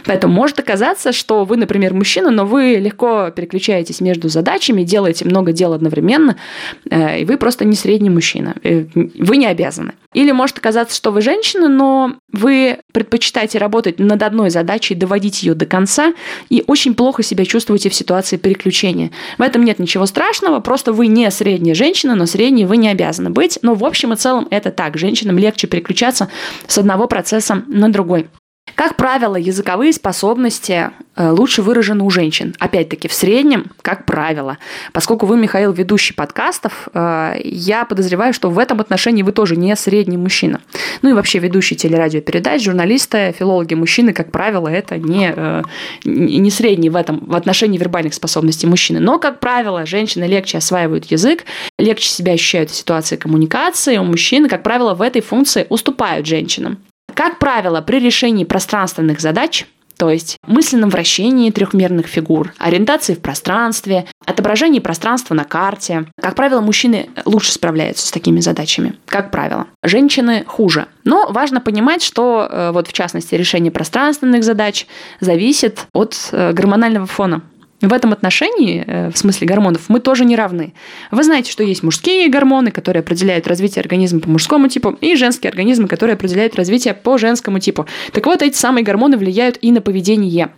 Поэтому 0.06 0.34
может 0.34 0.60
оказаться, 0.60 1.12
что 1.12 1.46
вы, 1.46 1.58
например, 1.58 1.94
мужчина, 1.94 2.32
но 2.32 2.46
вы 2.46 2.76
легко 2.76 3.15
переключаетесь 3.36 4.02
между 4.02 4.30
задачами, 4.30 4.84
делаете 4.84 5.26
много 5.26 5.52
дел 5.52 5.74
одновременно, 5.74 6.38
э, 6.90 7.22
и 7.22 7.26
вы 7.26 7.38
просто 7.38 7.66
не 7.66 7.76
средний 7.76 8.10
мужчина. 8.10 8.56
Э, 8.64 8.86
вы 8.94 9.38
не 9.38 9.48
обязаны. 9.48 9.94
Или 10.14 10.32
может 10.32 10.58
оказаться, 10.58 10.96
что 10.96 11.12
вы 11.12 11.22
женщина, 11.22 11.68
но 11.68 12.16
вы 12.32 12.80
предпочитаете 12.94 13.58
работать 13.58 14.00
над 14.00 14.24
одной 14.24 14.50
задачей, 14.50 14.96
доводить 14.96 15.44
ее 15.44 15.56
до 15.56 15.66
конца, 15.66 16.14
и 16.50 16.64
очень 16.68 16.96
плохо 16.96 17.24
себя 17.24 17.46
чувствуете 17.46 17.90
в 17.90 17.96
ситуации 17.96 18.38
переключения. 18.38 19.12
В 19.38 19.42
этом 19.42 19.64
нет 19.64 19.80
ничего 19.80 20.06
страшного, 20.06 20.60
просто 20.62 20.94
вы 20.94 21.08
не 21.08 21.30
средняя 21.32 21.76
женщина, 21.76 22.16
но 22.16 22.26
средней 22.26 22.66
вы 22.66 22.78
не 22.78 22.90
обязаны 22.90 23.30
быть. 23.30 23.60
Но 23.62 23.76
в 23.76 23.84
общем 23.84 24.14
и 24.14 24.16
целом 24.16 24.48
это 24.52 24.72
так. 24.72 24.98
Женщинам 24.98 25.38
легче 25.38 25.68
переключаться 25.68 26.30
с 26.68 26.78
одного 26.78 27.08
процесса 27.08 27.64
на 27.68 27.90
другой. 27.90 28.28
Как 28.76 28.98
правило, 28.98 29.38
языковые 29.38 29.94
способности 29.94 30.92
э, 31.16 31.30
лучше 31.30 31.62
выражены 31.62 32.04
у 32.04 32.10
женщин. 32.10 32.56
Опять-таки, 32.60 33.08
в 33.08 33.14
среднем, 33.14 33.72
как 33.82 34.06
правило. 34.06 34.58
Поскольку 34.92 35.26
вы, 35.26 35.38
Михаил, 35.38 35.72
ведущий 35.72 36.14
подкастов, 36.14 36.90
э, 36.94 37.36
я 37.44 37.86
подозреваю, 37.86 38.34
что 38.34 38.50
в 38.50 38.60
этом 38.60 38.82
отношении 38.82 39.24
вы 39.24 39.32
тоже 39.32 39.56
не 39.56 39.74
средний 39.78 40.18
мужчина. 40.18 40.60
Ну 41.02 41.10
и 41.10 41.14
вообще 41.14 41.40
ведущий 41.40 41.78
телерадиопередач, 41.78 42.64
журналисты, 42.64 43.34
филологи, 43.40 43.76
мужчины, 43.76 44.12
как 44.12 44.32
правило, 44.32 44.68
это 44.68 44.98
не, 44.98 45.34
э, 45.34 45.64
не 46.04 46.52
средний 46.52 46.90
в 46.90 46.98
этом, 46.98 47.24
в 47.26 47.36
отношении 47.36 47.78
вербальных 47.78 48.14
способностей 48.14 48.68
мужчины. 48.68 49.00
Но, 49.00 49.20
как 49.20 49.40
правило, 49.40 49.86
женщины 49.86 50.26
легче 50.26 50.58
осваивают 50.58 51.06
язык, 51.06 51.46
легче 51.80 52.10
себя 52.10 52.34
ощущают 52.34 52.72
в 52.72 52.76
ситуации 52.76 53.16
коммуникации. 53.16 53.98
У 53.98 54.04
мужчин, 54.04 54.50
как 54.50 54.64
правило, 54.64 54.96
в 54.96 55.02
этой 55.02 55.22
функции 55.22 55.66
уступают 55.70 56.28
женщинам. 56.28 56.78
Как 57.16 57.40
правило, 57.40 57.82
при 57.82 58.00
решении 58.00 58.44
пространственных 58.44 59.20
задач 59.20 59.66
то 59.98 60.10
есть 60.10 60.38
мысленном 60.46 60.90
вращении 60.90 61.52
трехмерных 61.52 62.08
фигур, 62.08 62.54
ориентации 62.58 63.14
в 63.14 63.22
пространстве, 63.22 64.06
отображении 64.26 64.80
пространства 64.80 65.34
на 65.36 65.46
карте. 65.46 66.06
Как 66.22 66.36
правило, 66.36 66.60
мужчины 66.60 67.10
лучше 67.24 67.54
справляются 67.54 68.06
с 68.06 68.12
такими 68.12 68.42
задачами. 68.42 68.96
Как 69.06 69.32
правило. 69.32 69.68
Женщины 69.84 70.44
хуже. 70.46 70.88
Но 71.06 71.28
важно 71.32 71.62
понимать, 71.62 72.04
что 72.04 72.48
э, 72.50 72.72
вот 72.72 72.88
в 72.88 72.94
частности 72.94 73.36
решение 73.36 73.72
пространственных 73.72 74.44
задач 74.44 74.86
зависит 75.22 75.88
от 75.94 76.18
э, 76.32 76.52
гормонального 76.52 77.06
фона 77.06 77.42
в 77.82 77.92
этом 77.92 78.14
отношении, 78.14 78.84
э, 78.86 79.12
в 79.12 79.18
смысле 79.18 79.48
гормонов, 79.48 79.90
мы 79.90 80.00
тоже 80.00 80.26
не 80.26 80.36
равны. 80.36 80.74
Вы 81.12 81.24
знаете, 81.24 81.52
что 81.52 81.64
есть 81.64 81.84
мужские 81.84 82.30
гормоны, 82.30 82.72
которые 82.72 83.02
определяют 83.02 83.48
развитие 83.48 83.82
организма 83.82 84.22
по 84.22 84.30
мужскому 84.30 84.68
типу, 84.70 84.98
и 85.02 85.16
женские 85.16 85.50
организмы, 85.50 85.88
которые 85.88 86.14
определяют 86.14 86.56
развитие 86.56 86.94
по 86.94 87.18
женскому 87.18 87.60
типу. 87.60 87.86
Так 88.14 88.26
вот, 88.26 88.42
эти 88.42 88.56
самые 88.56 88.84
гормоны 88.84 89.18
влияют 89.18 89.58
и 89.62 89.72
на 89.72 89.82
поведение. 89.82 90.52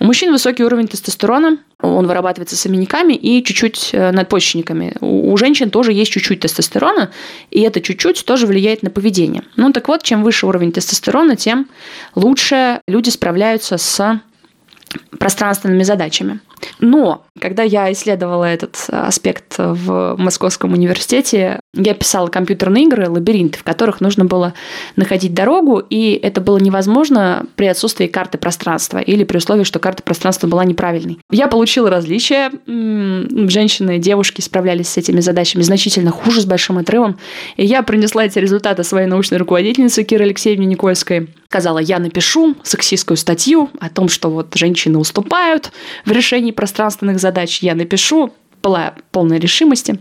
У 0.00 0.04
мужчин 0.04 0.30
высокий 0.32 0.64
уровень 0.64 0.88
тестостерона, 0.88 1.58
он 1.80 2.06
вырабатывается 2.06 2.56
соменниками 2.56 3.12
и 3.12 3.42
чуть-чуть 3.42 3.90
э, 3.92 4.10
надпочечниками. 4.10 4.94
У 5.00 5.36
женщин 5.36 5.70
тоже 5.70 5.92
есть 5.92 6.10
чуть-чуть 6.10 6.40
тестостерона, 6.40 7.12
и 7.50 7.60
это 7.60 7.80
чуть-чуть 7.80 8.24
тоже 8.24 8.46
влияет 8.46 8.82
на 8.82 8.90
поведение. 8.90 9.42
Ну 9.56 9.72
так 9.72 9.88
вот, 9.88 10.02
чем 10.02 10.22
выше 10.22 10.46
уровень 10.46 10.72
тестостерона, 10.72 11.36
тем 11.36 11.68
лучше 12.14 12.80
люди 12.86 13.10
справляются 13.10 13.78
с 13.78 14.20
пространственными 15.18 15.82
задачами. 15.82 16.40
Но 16.80 17.24
когда 17.40 17.62
я 17.62 17.90
исследовала 17.92 18.44
этот 18.44 18.76
аспект 18.88 19.54
в 19.58 20.16
Московском 20.18 20.72
университете, 20.72 21.60
я 21.74 21.92
писала 21.92 22.28
компьютерные 22.28 22.84
игры, 22.84 23.10
лабиринты, 23.10 23.58
в 23.58 23.62
которых 23.62 24.00
нужно 24.00 24.24
было 24.24 24.54
находить 24.96 25.34
дорогу, 25.34 25.78
и 25.78 26.18
это 26.22 26.40
было 26.40 26.56
невозможно 26.56 27.44
при 27.56 27.66
отсутствии 27.66 28.06
карты 28.06 28.38
пространства 28.38 28.98
или 28.98 29.24
при 29.24 29.36
условии, 29.36 29.64
что 29.64 29.78
карта 29.78 30.02
пространства 30.02 30.46
была 30.46 30.64
неправильной. 30.64 31.18
Я 31.30 31.46
получила 31.46 31.90
различия. 31.90 32.50
Женщины 32.66 33.98
девушки 33.98 34.40
справлялись 34.40 34.88
с 34.88 34.96
этими 34.96 35.20
задачами 35.20 35.62
значительно 35.62 36.10
хуже, 36.10 36.40
с 36.40 36.46
большим 36.46 36.78
отрывом. 36.78 37.18
И 37.56 37.66
я 37.66 37.82
принесла 37.82 38.24
эти 38.24 38.38
результаты 38.38 38.82
своей 38.82 39.06
научной 39.06 39.36
руководительнице 39.36 40.04
Кире 40.04 40.24
Алексеевне 40.24 40.66
Никольской. 40.66 41.28
Сказала, 41.48 41.78
я 41.78 41.98
напишу 41.98 42.56
сексистскую 42.62 43.16
статью 43.18 43.68
о 43.78 43.90
том, 43.90 44.08
что 44.08 44.30
вот 44.30 44.54
женщины 44.54 44.98
уступают 44.98 45.70
в 46.06 46.12
решении 46.12 46.50
пространственных 46.50 47.20
задач. 47.20 47.62
Я 47.62 47.74
напишу, 47.74 48.32
была 48.62 48.94
полной 49.10 49.38
решимости. 49.38 50.00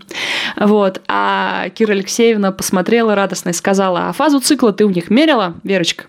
Вот. 0.56 1.02
А 1.08 1.70
Кира 1.70 1.94
Алексеевна 1.94 2.52
посмотрела 2.52 3.16
радостно 3.16 3.50
и 3.50 3.54
сказала, 3.54 4.10
а 4.10 4.14
фазу 4.14 4.40
цикла 4.40 4.74
ты 4.74 4.86
у 4.86 4.90
них 4.90 5.10
мерила, 5.10 5.56
Верочка? 5.64 6.06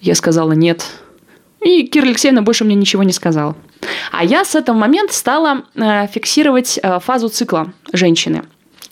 Я 0.00 0.14
сказала, 0.14 0.52
нет. 0.52 0.84
И 1.60 1.84
Кира 1.86 2.06
Алексеевна 2.06 2.42
больше 2.42 2.64
мне 2.64 2.74
ничего 2.74 3.02
не 3.02 3.12
сказала. 3.12 3.56
А 4.10 4.24
я 4.24 4.44
с 4.44 4.54
этого 4.54 4.76
момента 4.76 5.14
стала 5.14 5.64
э, 5.74 6.06
фиксировать 6.08 6.78
э, 6.82 7.00
фазу 7.00 7.28
цикла 7.28 7.72
женщины. 7.92 8.44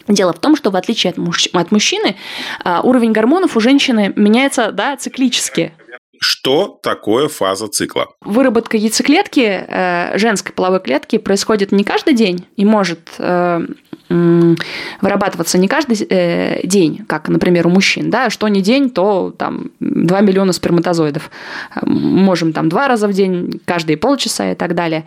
Дело 0.09 0.33
в 0.33 0.39
том, 0.39 0.57
что 0.57 0.71
в 0.71 0.77
отличие 0.77 1.11
от, 1.11 1.19
муж... 1.19 1.49
от 1.53 1.71
мужчины, 1.71 2.17
э, 2.65 2.81
уровень 2.83 3.13
гормонов 3.13 3.57
у 3.57 3.61
женщины 3.61 4.13
меняется 4.17 4.73
да, 4.73 4.97
циклически. 4.97 5.73
Что 6.23 6.79
такое 6.83 7.29
фаза 7.29 7.69
цикла? 7.69 8.09
Выработка 8.21 8.77
яйцеклетки, 8.77 9.65
э, 9.67 10.19
женской 10.19 10.53
половой 10.53 10.81
клетки, 10.81 11.17
происходит 11.17 11.73
не 11.73 11.83
каждый 11.83 12.13
день 12.13 12.47
и 12.57 12.67
может 12.67 13.01
э, 13.19 13.67
вырабатываться 15.01 15.57
не 15.57 15.67
каждый 15.67 15.97
э, 16.11 16.61
день, 16.67 17.07
как, 17.07 17.29
например, 17.29 17.67
у 17.69 17.71
мужчин, 17.71 18.11
да, 18.11 18.29
что 18.29 18.49
не 18.49 18.61
день, 18.61 18.91
то 18.91 19.33
там 19.37 19.71
2 19.81 20.21
миллиона 20.21 20.53
сперматозоидов. 20.53 21.31
Можем 21.83 22.53
там 22.53 22.69
два 22.69 22.87
раза 22.87 23.09
в 23.09 23.15
день, 23.15 23.59
каждые 23.65 23.97
полчаса 23.97 24.53
и 24.53 24.55
так 24.55 24.75
далее. 24.75 25.07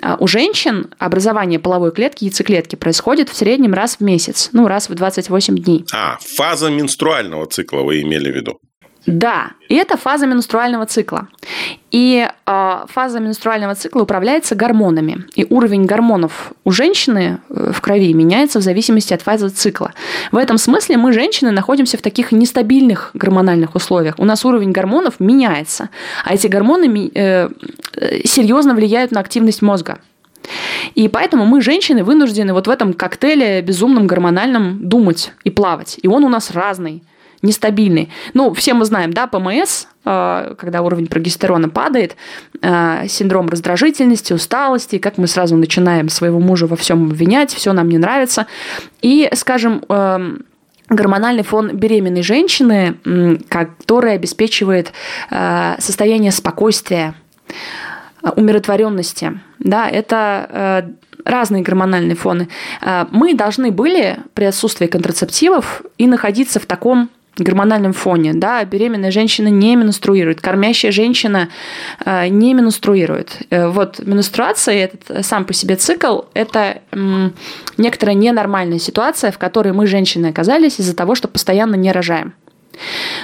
А 0.00 0.16
у 0.18 0.26
женщин 0.26 0.86
образование 0.98 1.58
половой 1.58 1.92
клетки, 1.92 2.24
яйцеклетки 2.24 2.76
происходит 2.76 3.28
в 3.28 3.36
среднем 3.36 3.74
раз 3.74 3.96
в 3.96 4.00
месяц, 4.00 4.48
ну, 4.52 4.66
раз 4.66 4.88
в 4.88 4.94
28 4.94 5.58
дней. 5.58 5.84
А, 5.92 6.16
фаза 6.20 6.70
менструального 6.70 7.44
цикла 7.46 7.80
вы 7.80 8.00
имели 8.00 8.32
в 8.32 8.34
виду? 8.34 8.60
Да, 9.06 9.50
и 9.68 9.74
это 9.74 9.96
фаза 9.96 10.26
менструального 10.26 10.86
цикла. 10.86 11.28
И 11.90 12.26
э, 12.46 12.84
фаза 12.88 13.20
менструального 13.20 13.74
цикла 13.74 14.02
управляется 14.02 14.54
гормонами. 14.54 15.24
И 15.34 15.46
уровень 15.50 15.84
гормонов 15.84 16.52
у 16.64 16.70
женщины 16.70 17.38
э, 17.50 17.72
в 17.72 17.80
крови 17.82 18.14
меняется 18.14 18.60
в 18.60 18.62
зависимости 18.62 19.12
от 19.12 19.20
фазы 19.20 19.50
цикла. 19.50 19.92
В 20.32 20.38
этом 20.38 20.56
смысле 20.56 20.96
мы, 20.96 21.12
женщины, 21.12 21.50
находимся 21.50 21.98
в 21.98 22.02
таких 22.02 22.32
нестабильных 22.32 23.10
гормональных 23.12 23.74
условиях. 23.74 24.14
У 24.18 24.24
нас 24.24 24.44
уровень 24.44 24.72
гормонов 24.72 25.20
меняется, 25.20 25.90
а 26.24 26.34
эти 26.34 26.46
гормоны 26.46 27.10
э, 27.14 27.48
э 27.96 28.26
серьезно 28.26 28.74
влияют 28.74 29.12
на 29.12 29.20
активность 29.20 29.60
мозга. 29.60 29.98
И 30.94 31.08
поэтому 31.08 31.44
мы, 31.46 31.60
женщины, 31.60 32.04
вынуждены 32.04 32.52
вот 32.52 32.66
в 32.66 32.70
этом 32.70 32.92
коктейле 32.92 33.60
безумном 33.62 34.06
гормональном 34.06 34.88
думать 34.88 35.32
и 35.44 35.50
плавать. 35.50 35.98
И 36.02 36.08
он 36.08 36.24
у 36.24 36.28
нас 36.28 36.50
разный 36.50 37.02
нестабильный. 37.44 38.10
Ну, 38.32 38.52
все 38.54 38.74
мы 38.74 38.84
знаем, 38.84 39.12
да, 39.12 39.26
ПМС, 39.26 39.86
э, 40.04 40.54
когда 40.58 40.82
уровень 40.82 41.06
прогестерона 41.06 41.68
падает, 41.68 42.16
э, 42.62 43.06
синдром 43.08 43.48
раздражительности, 43.48 44.32
усталости, 44.32 44.98
как 44.98 45.18
мы 45.18 45.26
сразу 45.26 45.56
начинаем 45.56 46.08
своего 46.08 46.40
мужа 46.40 46.66
во 46.66 46.76
всем 46.76 47.04
обвинять, 47.04 47.52
все 47.52 47.72
нам 47.72 47.88
не 47.88 47.98
нравится. 47.98 48.46
И, 49.02 49.28
скажем, 49.34 49.84
э, 49.88 50.36
гормональный 50.88 51.42
фон 51.44 51.76
беременной 51.76 52.22
женщины, 52.22 52.96
который 53.48 54.12
обеспечивает 54.12 54.92
состояние 55.78 56.30
спокойствия, 56.30 57.14
умиротворенности. 58.36 59.40
Да, 59.58 59.88
это 59.88 60.94
разные 61.24 61.62
гормональные 61.62 62.16
фоны. 62.16 62.48
Мы 63.10 63.32
должны 63.32 63.70
были 63.70 64.18
при 64.34 64.44
отсутствии 64.44 64.86
контрацептивов 64.86 65.82
и 65.96 66.06
находиться 66.06 66.60
в 66.60 66.66
таком 66.66 67.08
гормональном 67.42 67.92
фоне. 67.92 68.32
Да, 68.34 68.64
беременная 68.64 69.10
женщина 69.10 69.48
не 69.48 69.76
менструирует, 69.76 70.40
кормящая 70.40 70.92
женщина 70.92 71.48
э, 72.04 72.28
не 72.28 72.54
менструирует. 72.54 73.38
Э, 73.50 73.68
вот 73.68 74.00
менструация, 74.00 74.74
этот 74.74 75.24
сам 75.24 75.44
по 75.44 75.52
себе 75.52 75.76
цикл, 75.76 76.22
это 76.34 76.82
некоторая 77.76 78.14
ненормальная 78.14 78.78
ситуация, 78.78 79.32
в 79.32 79.38
которой 79.38 79.72
мы, 79.72 79.86
женщины, 79.86 80.26
оказались 80.26 80.78
из-за 80.78 80.94
того, 80.94 81.14
что 81.14 81.28
постоянно 81.28 81.74
не 81.74 81.92
рожаем. 81.92 82.34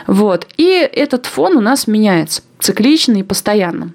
Вот. 0.06 0.46
И 0.56 0.68
этот 0.92 1.26
фон 1.26 1.56
у 1.56 1.60
нас 1.60 1.86
меняется 1.86 2.42
циклично 2.58 3.16
и 3.18 3.22
постоянно. 3.22 3.92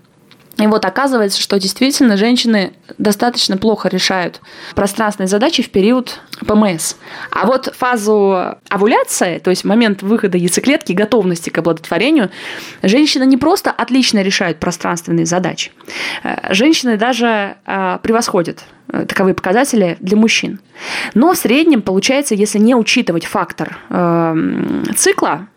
И 0.57 0.67
вот 0.67 0.85
оказывается, 0.85 1.41
что 1.41 1.59
действительно 1.59 2.15
женщины 2.15 2.74
достаточно 2.97 3.57
плохо 3.57 3.89
решают 3.89 4.39
пространственные 4.74 5.27
задачи 5.27 5.62
в 5.62 5.69
период 5.69 6.19
ПМС. 6.39 6.95
А 7.29 7.45
вот 7.45 7.74
фазу 7.75 8.55
овуляции, 8.69 9.39
то 9.39 9.50
есть 9.50 9.65
момент 9.65 10.01
выхода 10.01 10.38
яйцеклетки, 10.38 10.93
готовности 10.93 11.50
к 11.50 11.57
оплодотворению, 11.57 12.31
женщины 12.83 13.25
не 13.25 13.38
просто 13.38 13.69
отлично 13.69 14.21
решают 14.21 14.59
пространственные 14.59 15.25
задачи. 15.25 15.71
Э, 16.24 16.53
женщины 16.53 16.97
даже 16.97 17.57
э, 17.65 18.00
превосходят 18.01 18.63
э, 18.89 19.05
таковые 19.05 19.35
показатели 19.35 19.97
для 20.00 20.15
мужчин. 20.15 20.59
Но 21.13 21.33
в 21.33 21.38
среднем 21.38 21.81
получается, 21.81 22.33
если 22.33 22.59
не 22.59 22.75
учитывать 22.75 23.25
фактор 23.25 23.77
цикла, 24.95 25.47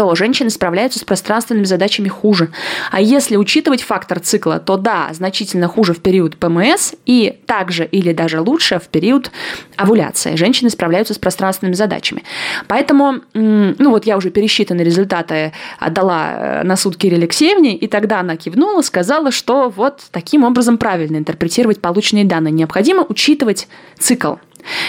то 0.00 0.14
женщины 0.14 0.48
справляются 0.48 0.98
с 0.98 1.04
пространственными 1.04 1.66
задачами 1.66 2.08
хуже. 2.08 2.48
А 2.90 3.02
если 3.02 3.36
учитывать 3.36 3.82
фактор 3.82 4.18
цикла, 4.18 4.58
то 4.58 4.78
да, 4.78 5.10
значительно 5.12 5.68
хуже 5.68 5.92
в 5.92 6.00
период 6.00 6.38
ПМС 6.38 6.94
и 7.04 7.38
также 7.44 7.84
или 7.84 8.14
даже 8.14 8.40
лучше 8.40 8.78
в 8.78 8.88
период 8.88 9.30
овуляции. 9.76 10.36
Женщины 10.36 10.70
справляются 10.70 11.12
с 11.12 11.18
пространственными 11.18 11.74
задачами. 11.74 12.22
Поэтому, 12.66 13.16
ну 13.34 13.90
вот 13.90 14.06
я 14.06 14.16
уже 14.16 14.30
пересчитанные 14.30 14.86
результаты 14.86 15.52
отдала 15.78 16.32
э, 16.32 16.62
на 16.62 16.76
Кире 16.76 17.18
Алексеевне, 17.18 17.76
и 17.76 17.86
тогда 17.86 18.20
она 18.20 18.36
кивнула, 18.36 18.80
сказала, 18.80 19.30
что 19.30 19.68
вот 19.68 20.04
таким 20.12 20.44
образом 20.44 20.78
правильно 20.78 21.18
интерпретировать 21.18 21.82
полученные 21.82 22.24
данные. 22.24 22.52
Необходимо 22.52 23.04
учитывать 23.06 23.68
цикл. 23.98 24.36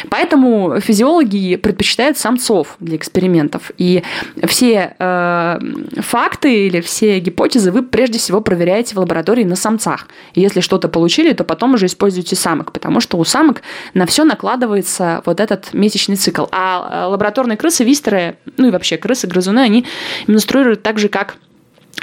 Поэтому 0.09 0.79
физиологи 0.79 1.55
предпочитают 1.55 2.17
самцов 2.17 2.75
для 2.79 2.97
экспериментов. 2.97 3.71
И 3.77 4.03
все 4.45 4.95
э, 4.97 5.59
факты 6.01 6.67
или 6.67 6.81
все 6.81 7.19
гипотезы 7.19 7.71
вы 7.71 7.83
прежде 7.83 8.19
всего 8.19 8.41
проверяете 8.41 8.95
в 8.95 8.99
лаборатории 8.99 9.43
на 9.43 9.55
самцах. 9.55 10.07
И 10.33 10.41
если 10.41 10.59
что-то 10.59 10.87
получили, 10.87 11.33
то 11.33 11.43
потом 11.43 11.73
уже 11.73 11.85
используйте 11.85 12.35
самок, 12.35 12.71
потому 12.71 12.99
что 12.99 13.17
у 13.17 13.23
самок 13.23 13.61
на 13.93 14.05
все 14.05 14.23
накладывается 14.23 15.21
вот 15.25 15.39
этот 15.39 15.73
месячный 15.73 16.15
цикл. 16.15 16.45
А 16.51 17.05
э, 17.05 17.05
лабораторные 17.07 17.57
крысы, 17.57 17.83
вистеры, 17.83 18.37
ну 18.57 18.67
и 18.67 18.71
вообще 18.71 18.97
крысы, 18.97 19.27
грызуны, 19.27 19.59
они 19.59 19.85
менструируют 20.27 20.83
так 20.83 20.99
же, 20.99 21.09
как 21.09 21.35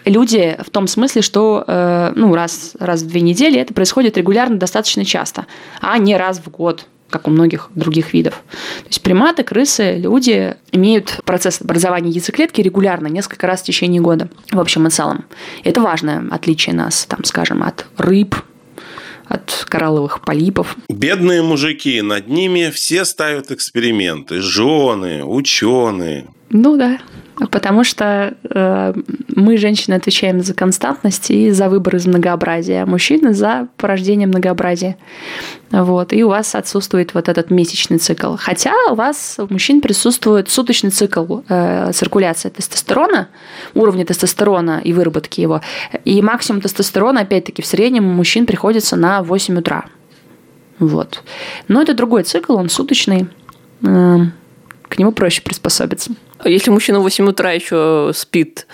люди 0.05 0.57
в 0.65 0.71
том 0.71 0.87
смысле, 0.87 1.23
что 1.23 1.65
э, 1.67 2.13
ну, 2.15 2.35
раз, 2.35 2.73
раз 2.79 3.03
в 3.03 3.09
две 3.09 3.21
недели 3.21 3.61
это 3.61 3.75
происходит 3.75 4.17
регулярно 4.17 4.57
достаточно 4.57 5.05
часто, 5.05 5.47
а 5.81 5.99
не 5.99 6.17
раз 6.17 6.39
в 6.39 6.51
год 6.51 6.87
как 7.11 7.27
у 7.27 7.31
многих 7.31 7.71
других 7.75 8.13
видов. 8.13 8.35
То 8.83 8.89
есть 8.89 9.03
приматы, 9.03 9.43
крысы, 9.43 9.97
люди 9.97 10.57
имеют 10.73 11.21
процесс 11.25 11.61
образования 11.61 12.11
яйцеклетки 12.11 12.61
регулярно, 12.61 13.07
несколько 13.07 13.47
раз 13.47 13.63
в 13.63 13.65
течение 13.65 14.01
года, 14.01 14.29
в 14.53 14.61
общем 14.61 14.87
и 14.87 14.91
целом. 14.91 15.25
Это 15.65 15.81
важное 15.81 16.25
отличие 16.31 16.75
нас, 16.75 17.07
там, 17.07 17.25
скажем, 17.25 17.63
от 17.63 17.87
рыб, 17.97 18.35
от 19.27 19.67
коралловых 19.69 20.21
полипов. 20.23 20.77
Бедные 20.89 21.43
мужики, 21.43 22.01
над 22.03 22.29
ними 22.29 22.71
все 22.71 23.05
ставят 23.05 23.51
эксперименты. 23.51 24.41
Жены, 24.41 25.25
ученые. 25.25 26.27
Ну 26.51 26.77
да. 26.77 26.99
Потому 27.51 27.85
что 27.85 28.35
э, 28.43 28.95
мы, 29.29 29.59
женщины, 29.59 29.95
отвечаем 29.95 30.41
за 30.41 30.55
константность 30.55 31.31
и 31.31 31.51
за 31.53 31.69
выбор 31.69 31.97
из 31.97 32.07
многообразия, 32.07 32.83
а 32.83 32.87
мужчины 32.87 33.33
за 33.33 33.69
порождение 33.77 34.27
многообразия. 34.27 34.97
Вот. 35.71 36.13
И 36.13 36.25
у 36.25 36.29
вас 36.29 36.57
отсутствует 36.57 37.15
вот 37.15 37.29
этот 37.29 37.51
месячный 37.51 37.99
цикл. 37.99 38.35
Хотя 38.37 38.73
у 38.91 38.97
вас, 38.97 39.37
у 39.39 39.53
мужчин, 39.53 39.81
присутствует 39.81 40.51
суточный 40.51 40.91
цикл 40.91 41.41
э, 41.49 41.93
циркуляции 41.93 42.49
тестостерона, 42.49 43.29
уровня 43.75 44.05
тестостерона 44.05 44.81
и 44.83 44.93
выработки 44.93 45.41
его. 45.41 45.61
И 46.05 46.21
максимум 46.23 46.61
тестостерона, 46.61 47.21
опять-таки, 47.21 47.63
в 47.63 47.67
среднем 47.67 48.07
у 48.07 48.13
мужчин 48.13 48.47
приходится 48.47 48.97
на 48.97 49.23
8 49.23 49.59
утра. 49.59 49.85
Вот. 50.81 51.23
Но 51.69 51.83
это 51.83 51.95
другой 51.95 52.25
цикл, 52.25 52.57
он 52.57 52.69
суточный. 52.69 53.29
Э, 53.87 54.17
к 54.89 54.99
нему 54.99 55.13
проще 55.13 55.43
приспособиться. 55.43 56.13
Если 56.45 56.71
мужчина 56.71 57.01
в 57.01 57.03
8 57.03 57.29
утра 57.29 57.53
еще 57.53 58.13
спит, 58.15 58.67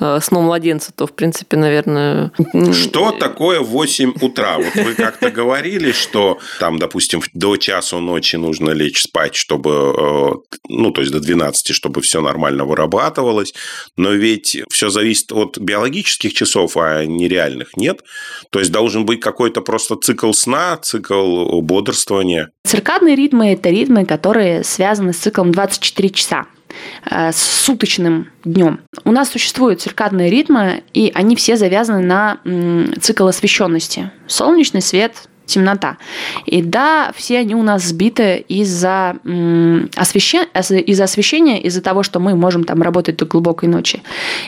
Э, 0.00 0.18
сном 0.20 0.44
младенца, 0.44 0.92
то, 0.92 1.06
в 1.06 1.12
принципе, 1.12 1.56
наверное... 1.56 2.32
Что 2.72 3.12
такое 3.12 3.60
8 3.60 4.14
утра? 4.20 4.58
Вот 4.58 4.74
вы 4.74 4.94
как-то 4.96 5.30
говорили, 5.30 5.92
что 5.92 6.38
там, 6.58 6.78
допустим, 6.78 7.22
до 7.32 7.56
часу 7.56 8.00
ночи 8.00 8.36
нужно 8.36 8.70
лечь 8.70 9.02
спать, 9.02 9.36
чтобы, 9.36 9.70
э, 9.70 10.58
ну, 10.68 10.90
то 10.90 11.00
есть 11.00 11.12
до 11.12 11.20
12, 11.20 11.74
чтобы 11.74 12.00
все 12.00 12.20
нормально 12.20 12.64
вырабатывалось. 12.64 13.54
Но 13.96 14.10
ведь 14.10 14.58
все 14.70 14.90
зависит 14.90 15.30
от 15.32 15.58
биологических 15.58 16.34
часов, 16.34 16.76
а 16.76 17.04
не 17.04 17.28
реальных, 17.28 17.76
нет? 17.76 18.02
То 18.50 18.58
есть 18.58 18.72
должен 18.72 19.06
быть 19.06 19.20
какой-то 19.20 19.60
просто 19.60 19.94
цикл 19.94 20.32
сна, 20.32 20.76
цикл 20.78 21.60
бодрствования. 21.60 22.50
Циркадные 22.64 23.14
ритмы– 23.14 23.52
это 23.52 23.70
ритмы, 23.70 24.04
которые 24.04 24.64
связаны 24.64 25.12
с 25.12 25.18
циклом 25.18 25.52
24 25.52 26.10
часа. 26.10 26.46
Э, 27.10 27.32
с 27.32 27.36
суточным 27.36 28.28
днем. 28.44 28.80
У 29.04 29.12
нас 29.12 29.30
существуют 29.30 29.80
циркадные 29.80 30.30
ритмы, 30.30 30.82
и 30.92 31.12
они 31.14 31.36
все 31.36 31.56
завязаны 31.56 32.00
на 32.00 32.38
цикл 33.00 33.26
освещенности. 33.26 34.10
Солнечный 34.26 34.82
свет, 34.82 35.28
темнота. 35.46 35.98
И 36.46 36.62
да, 36.62 37.12
все 37.14 37.38
они 37.38 37.54
у 37.54 37.62
нас 37.62 37.82
сбиты 37.84 38.44
из-за 38.48 39.16
освещения, 39.96 40.48
из 40.80 41.00
освещения, 41.00 41.62
из-за 41.62 41.82
того, 41.82 42.02
что 42.02 42.20
мы 42.20 42.34
можем 42.34 42.64
там 42.64 42.82
работать 42.82 43.16
до 43.16 43.26
глубокой 43.26 43.68
ночи. 43.68 44.02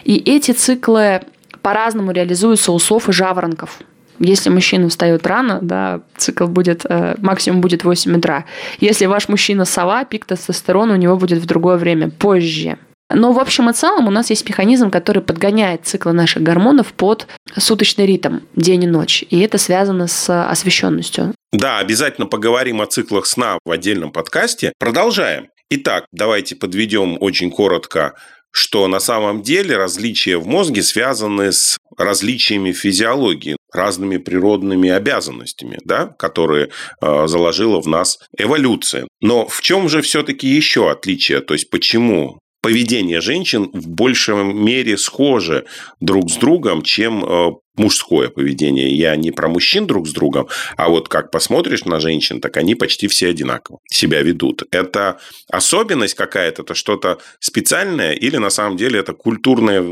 И 0.04 0.16
эти 0.16 0.52
циклы 0.52 1.22
по-разному 1.60 2.12
реализуются 2.12 2.72
у 2.72 2.78
сов 2.78 3.08
и 3.08 3.12
жаворонков. 3.12 3.80
Если 4.18 4.50
мужчина 4.50 4.88
встает 4.88 5.26
рано, 5.26 5.58
да, 5.62 6.00
цикл 6.16 6.46
будет, 6.46 6.84
э, 6.88 7.14
максимум 7.18 7.60
будет 7.60 7.84
8 7.84 8.16
утра. 8.16 8.44
Если 8.80 9.06
ваш 9.06 9.28
мужчина 9.28 9.64
сова, 9.64 10.04
пик 10.04 10.24
тестостерона 10.24 10.94
у 10.94 10.96
него 10.96 11.16
будет 11.16 11.38
в 11.38 11.46
другое 11.46 11.76
время, 11.76 12.10
позже. 12.10 12.78
Но 13.08 13.32
в 13.32 13.38
общем 13.38 13.70
и 13.70 13.72
целом 13.72 14.08
у 14.08 14.10
нас 14.10 14.30
есть 14.30 14.48
механизм, 14.48 14.90
который 14.90 15.22
подгоняет 15.22 15.86
циклы 15.86 16.12
наших 16.12 16.42
гормонов 16.42 16.92
под 16.92 17.28
суточный 17.56 18.04
ритм, 18.04 18.38
день 18.56 18.84
и 18.84 18.86
ночь. 18.86 19.24
И 19.30 19.40
это 19.40 19.58
связано 19.58 20.08
с 20.08 20.50
освещенностью. 20.50 21.32
Да, 21.52 21.78
обязательно 21.78 22.26
поговорим 22.26 22.80
о 22.80 22.86
циклах 22.86 23.26
сна 23.26 23.58
в 23.64 23.70
отдельном 23.70 24.10
подкасте. 24.10 24.72
Продолжаем. 24.78 25.48
Итак, 25.70 26.06
давайте 26.12 26.54
подведем 26.56 27.16
очень 27.20 27.50
коротко 27.50 28.14
что 28.56 28.88
на 28.88 29.00
самом 29.00 29.42
деле 29.42 29.76
различия 29.76 30.38
в 30.38 30.46
мозге 30.46 30.82
связаны 30.82 31.52
с 31.52 31.76
различиями 31.98 32.72
физиологии, 32.72 33.58
разными 33.70 34.16
природными 34.16 34.88
обязанностями, 34.88 35.78
да, 35.84 36.06
которые 36.06 36.70
э, 37.02 37.26
заложила 37.26 37.82
в 37.82 37.86
нас 37.86 38.18
эволюция. 38.38 39.08
Но 39.20 39.46
в 39.46 39.60
чем 39.60 39.90
же 39.90 40.00
все-таки 40.00 40.48
еще 40.48 40.90
отличие? 40.90 41.42
То 41.42 41.52
есть 41.52 41.68
почему 41.68 42.38
поведение 42.62 43.20
женщин 43.20 43.68
в 43.74 43.88
большей 43.88 44.42
мере 44.42 44.96
схоже 44.96 45.66
друг 46.00 46.30
с 46.30 46.36
другом, 46.36 46.80
чем 46.80 47.24
э, 47.24 47.50
мужское 47.76 48.28
поведение. 48.28 48.94
Я 48.94 49.16
не 49.16 49.30
про 49.30 49.48
мужчин 49.48 49.86
друг 49.86 50.08
с 50.08 50.12
другом, 50.12 50.48
а 50.76 50.88
вот 50.88 51.08
как 51.08 51.30
посмотришь 51.30 51.84
на 51.84 52.00
женщин, 52.00 52.40
так 52.40 52.56
они 52.56 52.74
почти 52.74 53.08
все 53.08 53.28
одинаково 53.28 53.78
себя 53.90 54.22
ведут. 54.22 54.64
Это 54.70 55.18
особенность 55.50 56.14
какая-то, 56.14 56.62
это 56.62 56.74
что-то 56.74 57.18
специальное 57.40 58.12
или 58.12 58.36
на 58.36 58.50
самом 58.50 58.76
деле 58.76 59.00
это 59.00 59.12
культурное 59.12 59.84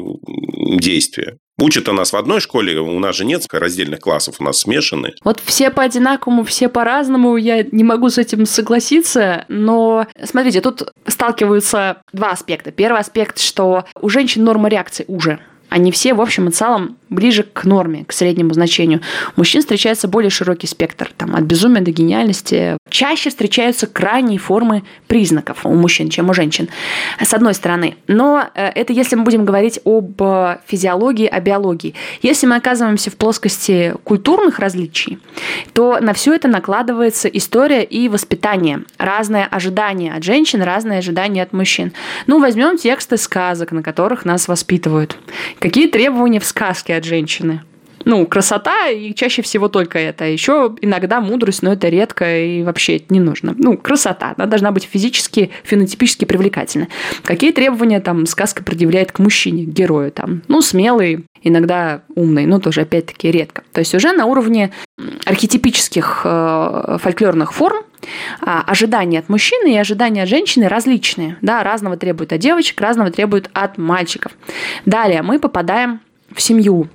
действие? 0.79 1.38
Учат 1.57 1.88
у 1.88 1.92
нас 1.92 2.12
в 2.12 2.16
одной 2.16 2.40
школе, 2.40 2.77
у 2.81 2.99
нас 2.99 3.14
же 3.14 3.25
нет 3.25 3.47
раздельных 3.53 4.01
классов, 4.01 4.37
у 4.40 4.44
нас 4.44 4.59
смешаны. 4.59 5.14
Вот 5.23 5.40
все 5.44 5.70
по 5.70 5.83
одинаковому, 5.83 6.42
все 6.42 6.68
по-разному, 6.68 7.37
я 7.37 7.62
не 7.62 7.85
могу 7.85 8.11
с 8.11 8.18
этим 8.18 8.44
согласиться, 8.44 9.44
но 9.49 10.09
смотрите, 10.25 10.61
тут 10.61 10.92
сталкиваются 11.07 12.03
два 12.12 12.33
аспекта. 12.33 12.73
Первый 12.73 13.01
аспект, 13.01 13.38
что 13.38 13.85
у 14.01 14.09
женщин 14.09 14.42
норма 14.42 14.68
реакции 14.68 15.05
уже 15.07 15.38
они 15.75 15.91
все, 15.91 16.15
в 16.15 16.21
общем 16.21 16.49
и 16.49 16.53
целом, 16.53 16.97
ближе 17.11 17.43
к 17.43 17.65
норме, 17.65 18.05
к 18.05 18.13
среднему 18.13 18.55
значению. 18.55 19.01
У 19.37 19.41
мужчин 19.41 19.61
встречается 19.61 20.07
более 20.07 20.31
широкий 20.31 20.69
спектр, 20.69 21.11
там, 21.17 21.35
от 21.35 21.43
безумия 21.43 21.81
до 21.81 21.91
гениальности. 21.91 22.79
Чаще 22.89 23.31
встречаются 23.31 23.89
крайние 23.89 24.39
формы 24.39 24.85
признаков 25.09 25.67
у 25.67 25.75
мужчин, 25.75 26.11
чем 26.11 26.31
у 26.31 26.35
женщин, 26.35 26.69
с 27.21 27.35
одной 27.35 27.55
стороны. 27.55 27.97
Но 28.07 28.45
э, 28.55 28.69
это 28.69 28.93
если 28.93 29.17
мы 29.17 29.25
будем 29.25 29.45
говорить 29.45 29.81
об 29.85 30.23
э, 30.23 30.59
физиологии, 30.65 31.27
о 31.27 31.41
биологии. 31.41 31.95
Если 32.23 32.47
мы 32.47 32.55
оказываемся 32.55 33.11
в 33.11 33.17
плоскости 33.17 33.95
культурных 34.05 34.61
различий, 34.61 35.19
то 35.73 35.99
на 36.01 36.13
все 36.13 36.35
это 36.35 36.47
накладывается 36.47 37.27
история 37.27 37.83
и 37.83 38.09
воспитание. 38.09 38.85
Разное 38.97 39.47
ожидание 39.47 40.15
от 40.15 40.23
женщин, 40.23 40.63
разное 40.63 40.99
ожидание 40.99 41.43
от 41.43 41.53
мужчин. 41.53 41.93
Ну, 42.29 42.39
возьмем 42.39 42.79
тексты 42.79 43.17
сказок, 43.17 43.73
на 43.73 43.83
которых 43.83 44.25
нас 44.25 44.47
воспитывают. 44.47 45.17
Какие 45.64 45.87
требования 45.87 46.40
в 46.40 46.44
сказке 46.44 46.94
от 46.94 47.05
женщины? 47.05 47.62
Ну, 48.05 48.27
красота, 48.27 48.88
и 48.88 49.14
чаще 49.14 49.43
всего 49.43 49.69
только 49.69 49.99
это. 49.99 50.25
Еще 50.25 50.75
иногда 50.81 51.21
мудрость, 51.21 51.62
но 51.62 51.73
это 51.73 51.88
редко 51.88 52.38
и 52.38 52.62
вообще 52.62 52.97
это 52.97 53.07
не 53.12 53.21
нужно. 53.21 53.55
Ну, 53.57 53.77
красота, 53.77 54.35
она 54.37 54.47
должна 54.47 54.73
быть 54.73 54.85
физически, 54.85 55.51
фенотипически 55.62 56.25
привлекательна. 56.25 56.88
Какие 57.23 57.53
требования 57.53 58.01
там 58.01 58.27
сказка 58.27 58.62
предъявляет 58.62 59.12
к 59.12 59.19
мужчине, 59.19 59.64
к 59.64 59.69
герою 59.69 60.11
там? 60.12 60.43
Ну, 60.49 60.61
смелый, 60.62 61.25
иногда 61.43 62.03
умный, 62.14 62.47
но 62.47 62.59
тоже 62.59 62.83
опять-таки 62.83 63.31
редко. 63.31 63.62
То 63.73 63.81
есть 63.81 63.95
уже 63.95 64.12
на 64.12 64.27
уровне 64.27 64.71
архетипических 65.25 66.23
э, 66.25 66.99
фольклорных 67.01 67.53
форм 67.53 67.85
а, 68.40 68.62
ожидания 68.67 69.19
от 69.19 69.29
мужчины 69.29 69.75
и 69.75 69.79
ожидания 69.79 70.23
от 70.23 70.29
женщины 70.29 70.69
различные. 70.69 71.38
Да, 71.40 71.62
разного 71.62 71.97
требуют 71.97 72.33
от 72.33 72.38
девочек, 72.40 72.81
разного 72.81 73.11
требуют 73.11 73.51
от 73.53 73.79
мальчиков. 73.79 74.33
Далее 74.85 75.23
мы 75.23 75.38
попадаем 75.38 76.01
в 76.35 76.40
семью. 76.40 76.88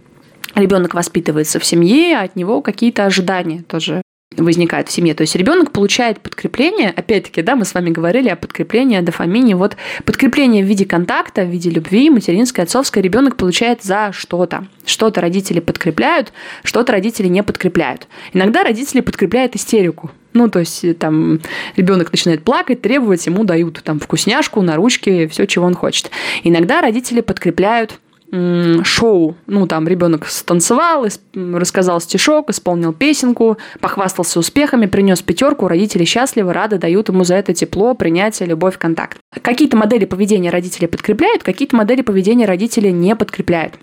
Ребенок 0.56 0.94
воспитывается 0.94 1.60
в 1.60 1.66
семье, 1.66 2.18
а 2.18 2.24
от 2.24 2.36
него 2.36 2.62
какие-то 2.62 3.06
ожидания 3.06 3.64
тоже 3.68 4.02
возникает 4.38 4.90
в 4.90 4.92
семье. 4.92 5.14
То 5.14 5.22
есть 5.22 5.36
ребенок 5.36 5.72
получает 5.72 6.20
подкрепление, 6.22 6.90
опять-таки, 6.90 7.42
да, 7.42 7.56
мы 7.56 7.66
с 7.66 7.74
вами 7.74 7.90
говорили 7.90 8.30
о 8.30 8.36
подкреплении, 8.36 8.98
о 8.98 9.02
дофамине. 9.02 9.56
Вот 9.56 9.76
подкрепление 10.06 10.64
в 10.64 10.68
виде 10.68 10.86
контакта, 10.86 11.44
в 11.44 11.50
виде 11.50 11.70
любви, 11.70 12.10
материнской, 12.10 12.64
отцовской, 12.64 13.02
ребенок 13.02 13.38
получает 13.38 13.84
за 13.84 14.12
что-то. 14.12 14.68
Что-то 14.86 15.22
родители 15.22 15.60
подкрепляют, 15.60 16.32
что-то 16.64 16.92
родители 16.92 17.28
не 17.28 17.44
подкрепляют. 17.44 18.08
Иногда 18.34 18.64
родители 18.64 19.02
подкрепляют 19.02 19.56
истерику. 19.56 20.12
Ну, 20.34 20.48
то 20.48 20.60
есть 20.60 20.86
э, 20.86 20.94
там 20.94 21.40
ребенок 21.76 22.12
начинает 22.12 22.44
плакать, 22.44 22.82
требовать, 22.82 23.26
ему 23.26 23.44
дают 23.44 23.82
там 23.84 24.00
вкусняшку, 24.00 24.62
на 24.62 24.76
ручки, 24.76 25.28
все, 25.28 25.48
чего 25.48 25.66
он 25.66 25.74
хочет. 25.74 26.12
Иногда 26.44 26.82
родители 26.82 27.22
подкрепляют 27.22 28.00
шоу. 28.32 29.36
Ну, 29.48 29.68
там 29.68 29.88
ребенок 29.88 30.28
станцевал, 30.28 31.08
рассказал 31.34 32.00
стишок, 32.00 32.50
исполнил 32.50 32.94
песенку, 32.94 33.58
похвастался 33.80 34.40
успехами, 34.40 34.86
принес 34.86 35.22
пятерку, 35.22 35.68
родители 35.68 36.04
счастливы, 36.06 36.54
рады, 36.54 36.78
дают 36.78 37.10
ему 37.10 37.24
за 37.24 37.36
это 37.36 37.54
тепло, 37.54 37.96
принятие, 37.96 38.48
любовь, 38.48 38.78
контакт. 38.78 39.18
Какие-то 39.42 39.78
модели 39.78 40.06
поведения 40.06 40.50
родители 40.52 40.86
подкрепляют, 40.86 41.44
какие-то 41.44 41.76
модели 41.76 42.02
поведения 42.02 42.46
родители 42.46 42.90
не 42.90 43.16
подкрепляют. 43.16 43.76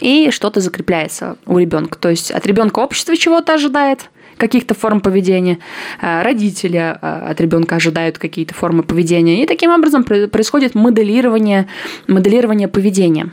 И 0.00 0.30
что-то 0.30 0.60
закрепляется 0.60 1.36
у 1.46 1.58
ребенка. 1.58 1.98
То 1.98 2.08
есть 2.08 2.30
от 2.30 2.46
ребенка 2.46 2.80
общество 2.80 3.16
чего-то 3.16 3.54
ожидает, 3.54 4.10
каких-то 4.36 4.74
форм 4.74 5.00
поведения, 5.00 5.58
э, 6.00 6.22
родители 6.22 6.78
э, 6.78 6.94
от 7.30 7.40
ребенка 7.40 7.76
ожидают 7.76 8.18
какие-то 8.18 8.54
формы 8.54 8.82
поведения. 8.82 9.42
И 9.42 9.46
таким 9.46 9.70
образом 9.70 10.02
происходит 10.02 10.74
моделирование, 10.74 11.68
моделирование 12.08 12.66
поведения. 12.66 13.30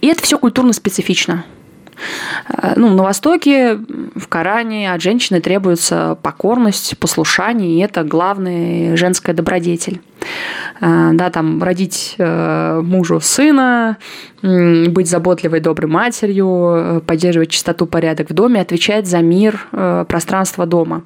И 0.00 0.06
это 0.08 0.22
все 0.22 0.38
культурно 0.38 0.72
специфично. 0.72 1.44
Э, 2.48 2.74
ну, 2.76 2.90
на 2.90 3.02
Востоке, 3.02 3.76
в 4.14 4.28
Коране 4.28 4.92
от 4.92 5.00
женщины 5.00 5.40
требуется 5.40 6.18
покорность, 6.22 6.98
послушание, 6.98 7.76
и 7.76 7.80
это 7.80 8.04
главный 8.04 8.96
женская 8.96 9.32
добродетель. 9.32 10.00
Э, 10.80 11.10
да, 11.14 11.30
там 11.30 11.62
родить 11.62 12.14
э, 12.18 12.80
мужу 12.82 13.20
сына, 13.20 13.96
быть 14.42 15.08
заботливой, 15.08 15.60
доброй 15.60 15.90
матерью, 15.90 17.02
поддерживать 17.06 17.50
чистоту, 17.50 17.86
порядок 17.86 18.30
в 18.30 18.34
доме, 18.34 18.60
отвечать 18.60 19.06
за 19.06 19.18
мир 19.18 19.66
пространства 20.08 20.66
дома. 20.66 21.02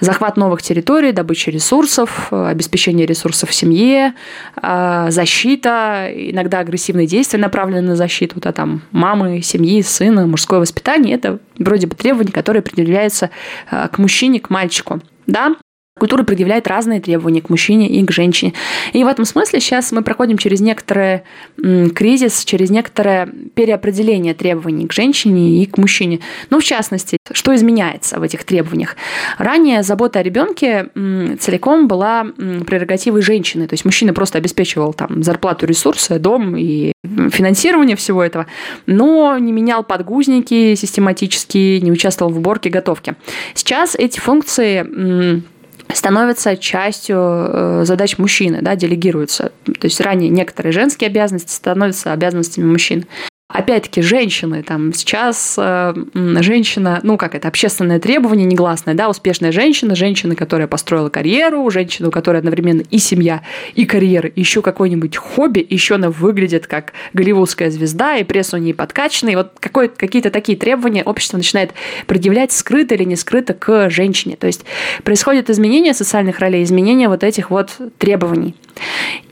Захват 0.00 0.36
новых 0.36 0.60
территорий, 0.60 1.12
добыча 1.12 1.50
ресурсов, 1.50 2.30
обеспечение 2.30 3.06
ресурсов 3.06 3.50
в 3.50 3.54
семье, 3.54 4.14
защита, 4.60 6.10
иногда 6.12 6.58
агрессивные 6.58 7.06
действия 7.06 7.38
направлены 7.38 7.88
на 7.88 7.96
защиту, 7.96 8.40
да, 8.40 8.52
там 8.52 8.82
мамы, 8.90 9.40
семьи, 9.40 9.80
сына, 9.80 10.26
мужское 10.26 10.58
воспитание– 10.58 11.14
это 11.16 11.38
вроде 11.58 11.86
бы 11.86 11.94
требования, 11.94 12.32
которые 12.32 12.60
определяются 12.60 13.30
к 13.70 13.96
мужчине, 13.96 14.40
к 14.40 14.50
мальчику. 14.50 15.00
Да, 15.26 15.54
Культура 15.96 16.24
предъявляет 16.24 16.66
разные 16.66 17.00
требования 17.00 17.40
к 17.40 17.50
мужчине 17.50 17.88
и 17.88 18.04
к 18.04 18.10
женщине. 18.10 18.52
И 18.92 19.04
в 19.04 19.06
этом 19.06 19.24
смысле 19.24 19.60
сейчас 19.60 19.92
мы 19.92 20.02
проходим 20.02 20.36
через 20.38 20.60
некоторый 20.60 21.22
кризис, 21.56 22.44
через 22.44 22.70
некоторое 22.70 23.28
переопределение 23.54 24.34
требований 24.34 24.88
к 24.88 24.92
женщине 24.92 25.62
и 25.62 25.66
к 25.66 25.78
мужчине. 25.78 26.18
Ну, 26.50 26.58
в 26.58 26.64
частности, 26.64 27.16
что 27.32 27.54
изменяется 27.54 28.18
в 28.18 28.24
этих 28.24 28.42
требованиях? 28.42 28.96
Ранее 29.38 29.84
забота 29.84 30.18
о 30.18 30.22
ребенке 30.24 30.88
целиком 31.38 31.86
была 31.86 32.26
прерогативой 32.66 33.22
женщины. 33.22 33.68
То 33.68 33.74
есть 33.74 33.84
мужчина 33.84 34.12
просто 34.12 34.38
обеспечивал 34.38 34.94
там 34.94 35.22
зарплату, 35.22 35.64
ресурсы, 35.64 36.18
дом 36.18 36.56
и 36.56 36.92
финансирование 37.30 37.94
всего 37.94 38.24
этого, 38.24 38.46
но 38.86 39.38
не 39.38 39.52
менял 39.52 39.84
подгузники 39.84 40.74
систематически, 40.74 41.78
не 41.80 41.92
участвовал 41.92 42.32
в 42.32 42.38
уборке, 42.38 42.68
готовке. 42.68 43.14
Сейчас 43.54 43.94
эти 43.94 44.18
функции 44.18 45.42
становится 45.94 46.56
частью 46.56 47.16
э, 47.18 47.82
задач 47.84 48.18
мужчины, 48.18 48.58
да, 48.60 48.76
делегируются. 48.76 49.52
То 49.64 49.86
есть 49.86 50.00
ранее 50.00 50.28
некоторые 50.28 50.72
женские 50.72 51.08
обязанности 51.08 51.52
становятся 51.52 52.12
обязанностями 52.12 52.66
мужчин. 52.66 53.06
Опять-таки, 53.48 54.00
женщины, 54.00 54.62
там 54.62 54.94
сейчас 54.94 55.56
э, 55.58 55.94
женщина, 56.40 57.00
ну 57.02 57.18
как 57.18 57.34
это, 57.34 57.46
общественное 57.46 58.00
требование 58.00 58.46
негласное, 58.46 58.94
да, 58.94 59.10
успешная 59.10 59.52
женщина, 59.52 59.94
женщина, 59.94 60.34
которая 60.34 60.66
построила 60.66 61.10
карьеру, 61.10 61.70
женщина, 61.70 62.08
у 62.08 62.10
которой 62.10 62.38
одновременно 62.38 62.82
и 62.90 62.96
семья, 62.96 63.42
и 63.74 63.84
карьера, 63.84 64.30
еще 64.34 64.62
какое-нибудь 64.62 65.18
хобби, 65.18 65.64
еще 65.68 65.96
она 65.96 66.08
выглядит 66.08 66.66
как 66.66 66.94
голливудская 67.12 67.70
звезда, 67.70 68.16
и 68.16 68.24
пресс 68.24 68.54
у 68.54 68.56
нее 68.56 68.72
подкачанный. 68.72 69.36
Вот 69.36 69.52
какие-то 69.60 70.30
такие 70.30 70.56
требования 70.56 71.02
общество 71.02 71.36
начинает 71.36 71.74
предъявлять 72.06 72.50
скрыто 72.50 72.94
или 72.94 73.04
не 73.04 73.14
скрыто 73.14 73.52
к 73.52 73.90
женщине. 73.90 74.36
То 74.36 74.46
есть 74.46 74.64
происходит 75.04 75.50
изменение 75.50 75.92
социальных 75.92 76.38
ролей, 76.38 76.62
изменение 76.62 77.10
вот 77.10 77.22
этих 77.22 77.50
вот 77.50 77.76
требований. 77.98 78.54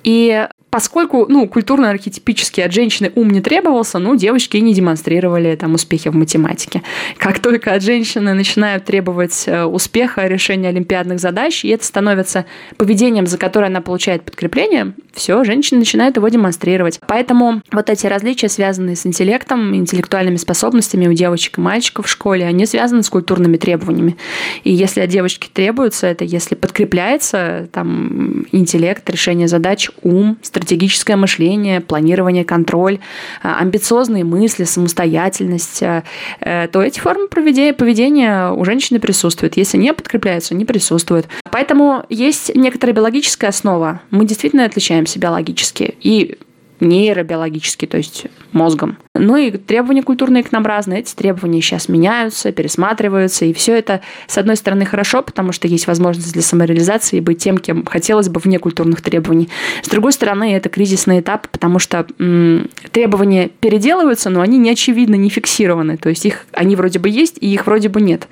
И 0.05 0.47
поскольку, 0.73 1.27
ну, 1.29 1.47
культурно-архетипически 1.47 2.63
от 2.63 2.73
женщины 2.73 3.13
ум 3.15 3.29
не 3.29 3.43
требовался, 3.43 3.99
ну, 3.99 4.17
девочки 4.17 4.57
не 4.57 4.73
демонстрировали 4.73 5.55
там 5.55 5.75
успехи 5.75 6.09
в 6.09 6.15
математике. 6.15 6.83
Как 7.19 7.41
только 7.41 7.75
от 7.75 7.83
женщины 7.83 8.33
начинают 8.33 8.87
требовать 8.87 9.45
э, 9.47 9.65
успеха, 9.65 10.27
решения 10.27 10.71
олимпиадных 10.71 11.21
задач, 11.21 11.63
и 11.63 11.69
это 11.69 11.85
становится 11.85 12.47
поведением, 12.79 13.27
за 13.27 13.37
которое 13.37 13.67
она 13.67 13.83
получает 13.83 14.25
подкрепление, 14.25 14.95
все, 15.13 15.45
женщина 15.45 15.81
начинает 15.81 16.17
его 16.17 16.27
демонстрировать. 16.31 17.01
Поэтому 17.07 17.61
вот 17.71 17.91
эти 17.91 18.07
различия, 18.07 18.49
связанные 18.49 18.97
с 18.97 19.05
интеллектом, 19.05 19.77
интеллектуальными 19.77 20.37
способностями 20.37 21.07
у 21.07 21.13
девочек 21.13 21.59
и 21.59 21.61
мальчиков 21.61 22.07
в 22.07 22.09
школе, 22.09 22.47
они 22.47 22.65
связаны 22.65 23.03
с 23.03 23.11
культурными 23.11 23.59
требованиями. 23.59 24.17
И 24.65 24.73
если 24.73 25.03
от 25.03 25.11
девочки 25.11 25.51
требуется, 25.53 26.07
это 26.07 26.25
если 26.25 26.55
подкрепляется 26.55 27.69
там 27.73 28.47
интеллект, 28.53 29.09
решение 29.11 29.49
задач, 29.49 29.91
ум, 30.01 30.39
стратегия, 30.41 30.62
стратегическое 30.63 31.17
мышление, 31.17 31.81
планирование, 31.81 32.45
контроль, 32.45 32.99
э, 33.43 33.49
амбициозные 33.49 34.25
мысли, 34.25 34.65
самостоятельность, 34.65 35.83
э, 35.83 36.05
э, 36.41 36.69
то 36.69 36.81
эти 36.83 37.01
формы 37.01 37.29
поведения 37.29 38.51
у 38.53 38.65
женщины 38.65 39.01
присутствуют. 39.01 39.57
Если 39.57 39.77
не 39.77 39.93
подкрепляются, 39.93 40.55
не 40.55 40.65
присутствуют. 40.65 41.27
Поэтому 41.51 42.05
есть 42.09 42.55
некоторая 42.55 42.95
биологическая 42.95 43.51
основа. 43.51 44.01
Мы 44.11 44.25
действительно 44.25 44.65
отличаемся 44.65 45.19
биологически. 45.19 45.95
И 46.01 46.39
нейробиологически, 46.83 47.87
то 47.87 47.97
есть 47.97 48.27
мозгом. 48.53 48.99
Ну 49.15 49.37
и 49.37 49.51
требования 49.51 50.03
культурные 50.03 50.43
к 50.43 50.53
нам 50.53 50.67
разные. 50.67 51.01
Эти 51.01 51.15
требования 51.15 51.61
сейчас 51.61 51.89
меняются, 51.89 52.51
пересматриваются, 52.53 53.45
и 53.45 53.53
все 53.53 53.77
это, 53.77 54.01
с 54.27 54.37
одной 54.37 54.57
стороны, 54.57 54.85
хорошо, 54.85 55.23
потому 55.23 55.53
что 55.53 55.69
есть 55.69 55.87
возможность 55.87 56.33
для 56.33 56.43
самореализации 56.43 57.19
и 57.19 57.21
быть 57.21 57.39
тем, 57.39 57.59
кем 57.59 57.85
хотелось 57.85 58.29
бы 58.29 58.41
вне 58.41 58.59
культурных 58.59 59.01
требований. 59.01 59.49
С 59.83 59.89
другой 59.89 60.13
стороны, 60.13 60.55
это 60.55 60.69
кризисный 60.69 61.21
этап, 61.21 61.49
потому 61.49 61.79
что 61.79 62.07
м, 62.19 62.69
требования 62.91 63.49
переделываются, 63.49 64.31
но 64.31 64.41
они 64.41 64.59
не 64.59 64.71
очевидно, 64.71 65.15
не 65.15 65.29
фиксированы. 65.29 65.97
То 65.97 66.09
есть 66.09 66.27
их, 66.27 66.47
они 66.53 66.75
вроде 66.75 66.99
бы 66.99 67.09
есть, 67.09 67.37
и 67.41 67.53
их 67.53 67.67
вроде 67.67 67.89
бы 67.89 68.01
нет. 68.01 68.29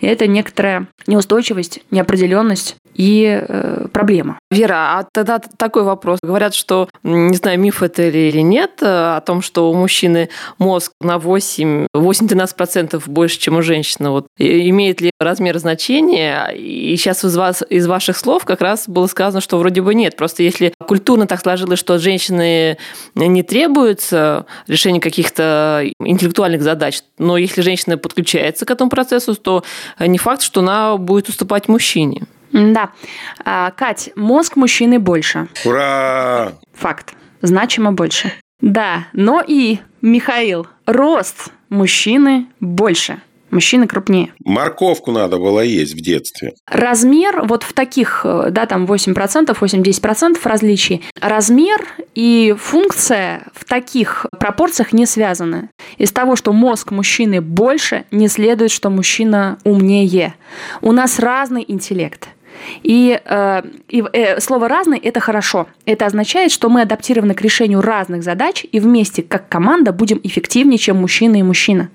И 0.00 0.06
это 0.06 0.26
некоторая 0.26 0.86
неустойчивость, 1.06 1.80
неопределенность 1.90 2.76
и 2.94 3.44
э, 3.48 3.86
проблема. 3.92 4.38
Вера, 4.50 4.98
а 4.98 5.06
тогда 5.10 5.40
такой 5.56 5.84
вопрос. 5.84 6.18
Говорят, 6.22 6.54
что, 6.54 6.88
не 7.04 7.36
знаю, 7.36 7.58
миф 7.60 7.82
это 7.88 8.02
или 8.02 8.40
нет, 8.40 8.82
э, 8.82 9.16
о 9.16 9.20
том, 9.20 9.42
что 9.42 9.70
у 9.70 9.74
мужчины 9.74 10.28
мозг 10.58 10.92
на 11.00 11.18
8, 11.18 11.86
8-12% 11.94 13.02
больше, 13.06 13.38
чем 13.38 13.56
у 13.56 13.62
женщины. 13.62 14.10
Вот. 14.10 14.26
Имеет 14.38 15.00
ли 15.00 15.10
размер 15.18 15.58
значения? 15.58 16.48
И 16.48 16.96
сейчас 16.96 17.24
из, 17.24 17.36
вас, 17.36 17.62
из 17.68 17.86
ваших 17.86 18.16
слов 18.16 18.44
как 18.44 18.60
раз 18.60 18.88
было 18.88 19.06
сказано, 19.06 19.40
что 19.40 19.58
вроде 19.58 19.82
бы 19.82 19.94
нет. 19.94 20.16
Просто 20.16 20.42
если 20.42 20.72
культурно 20.86 21.26
так 21.26 21.40
сложилось, 21.40 21.78
что 21.78 21.98
женщины 21.98 22.78
не 23.14 23.42
требуется 23.42 24.46
решение 24.66 25.00
каких-то 25.00 25.84
интеллектуальных 26.00 26.62
задач, 26.62 27.02
но 27.18 27.36
если 27.36 27.62
женщина 27.62 27.98
подключается 27.98 28.66
к 28.66 28.70
этому 28.70 28.90
процессу, 28.90 29.34
то 29.34 29.64
не 29.98 30.18
факт, 30.18 30.42
что 30.42 30.60
она 30.60 30.96
будет 30.96 31.28
уступать 31.28 31.68
мужчине. 31.68 32.22
Да. 32.52 32.90
А, 33.44 33.70
Кать, 33.72 34.10
мозг 34.16 34.56
мужчины 34.56 34.98
больше. 34.98 35.48
Ура! 35.64 36.52
Факт. 36.74 37.14
Значимо 37.42 37.92
больше. 37.92 38.32
Да, 38.60 39.06
но 39.12 39.42
и, 39.46 39.78
Михаил, 40.02 40.66
рост 40.86 41.52
мужчины 41.68 42.46
больше. 42.60 43.20
Мужчины 43.50 43.86
крупнее. 43.86 44.34
Морковку 44.44 45.10
надо 45.10 45.38
было 45.38 45.60
есть 45.60 45.94
в 45.94 46.02
детстве. 46.02 46.52
Размер, 46.66 47.46
вот 47.46 47.62
в 47.62 47.72
таких, 47.72 48.20
да, 48.24 48.66
там 48.66 48.84
8%, 48.84 49.56
8-10% 49.58 50.38
различий, 50.44 51.02
размер 51.18 51.82
и 52.14 52.54
функция 52.58 53.46
в 53.54 53.64
таких 53.64 54.26
пропорциях 54.38 54.92
не 54.92 55.06
связаны. 55.06 55.70
Из 55.96 56.12
того, 56.12 56.36
что 56.36 56.52
мозг 56.52 56.90
мужчины 56.90 57.40
больше, 57.40 58.04
не 58.10 58.28
следует, 58.28 58.70
что 58.70 58.90
мужчина 58.90 59.58
умнее. 59.64 60.34
У 60.82 60.92
нас 60.92 61.18
разный 61.18 61.64
интеллект. 61.66 62.28
И, 62.82 63.20
э, 63.24 63.62
и 63.88 64.04
э, 64.12 64.40
слово 64.40 64.68
«разный»— 64.68 64.98
это 65.02 65.20
хорошо. 65.20 65.66
Это 65.84 66.06
означает, 66.06 66.52
что 66.52 66.68
мы 66.68 66.82
адаптированы 66.82 67.34
к 67.34 67.42
решению 67.42 67.80
разных 67.80 68.22
задач 68.22 68.64
и 68.70 68.80
вместе, 68.80 69.22
как 69.22 69.48
команда, 69.48 69.92
будем 69.92 70.20
эффективнее, 70.22 70.78
чем 70.78 70.98
мужчина 70.98 71.36
и 71.36 71.42
мужчина. 71.42 71.90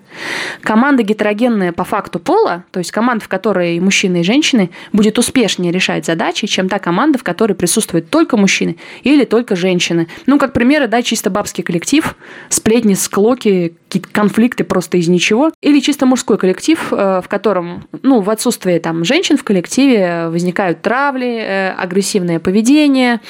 Команда 0.62 1.04
гетерогенная 1.04 1.72
по 1.72 1.84
факту 1.84 2.20
пола, 2.20 2.66
то 2.72 2.80
есть 2.80 2.92
команда, 2.92 3.26
в 3.26 3.28
которой 3.28 3.80
мужчины, 3.80 4.22
и 4.22 4.24
женщины, 4.24 4.70
будет 4.92 5.18
успешнее 5.18 5.72
решать 5.72 6.06
задачи, 6.06 6.48
чем 6.48 6.70
та 6.70 6.80
команда, 6.80 7.18
в 7.18 7.24
которой 7.24 7.54
присутствуют 7.54 8.10
только 8.10 8.38
мужчины 8.38 8.78
или 9.04 9.26
только 9.26 9.56
женщины. 9.56 10.08
Ну, 10.26 10.38
как 10.38 10.54
примеры, 10.54 10.88
да, 10.88 11.02
чисто 11.02 11.30
бабский 11.30 11.64
коллектив, 11.64 12.16
сплетни, 12.50 12.94
склоки, 12.94 13.76
какие-то 13.94 14.10
конфликты 14.12 14.64
просто 14.64 14.98
из 14.98 15.08
ничего. 15.08 15.52
Или 15.62 15.80
чисто 15.80 16.06
мужской 16.06 16.38
коллектив, 16.38 16.80
э, 16.92 17.22
в 17.24 17.28
котором, 17.28 17.88
ну, 18.02 18.22
в 18.22 18.30
отсутствие 18.30 18.80
там 18.80 19.06
женщин 19.06 19.38
в 19.38 19.44
коллективе 19.44 20.30
возникают 20.30 20.82
травли, 20.82 21.38
э, 21.38 21.72
агрессивное 21.74 22.40
поведение, 22.40 23.22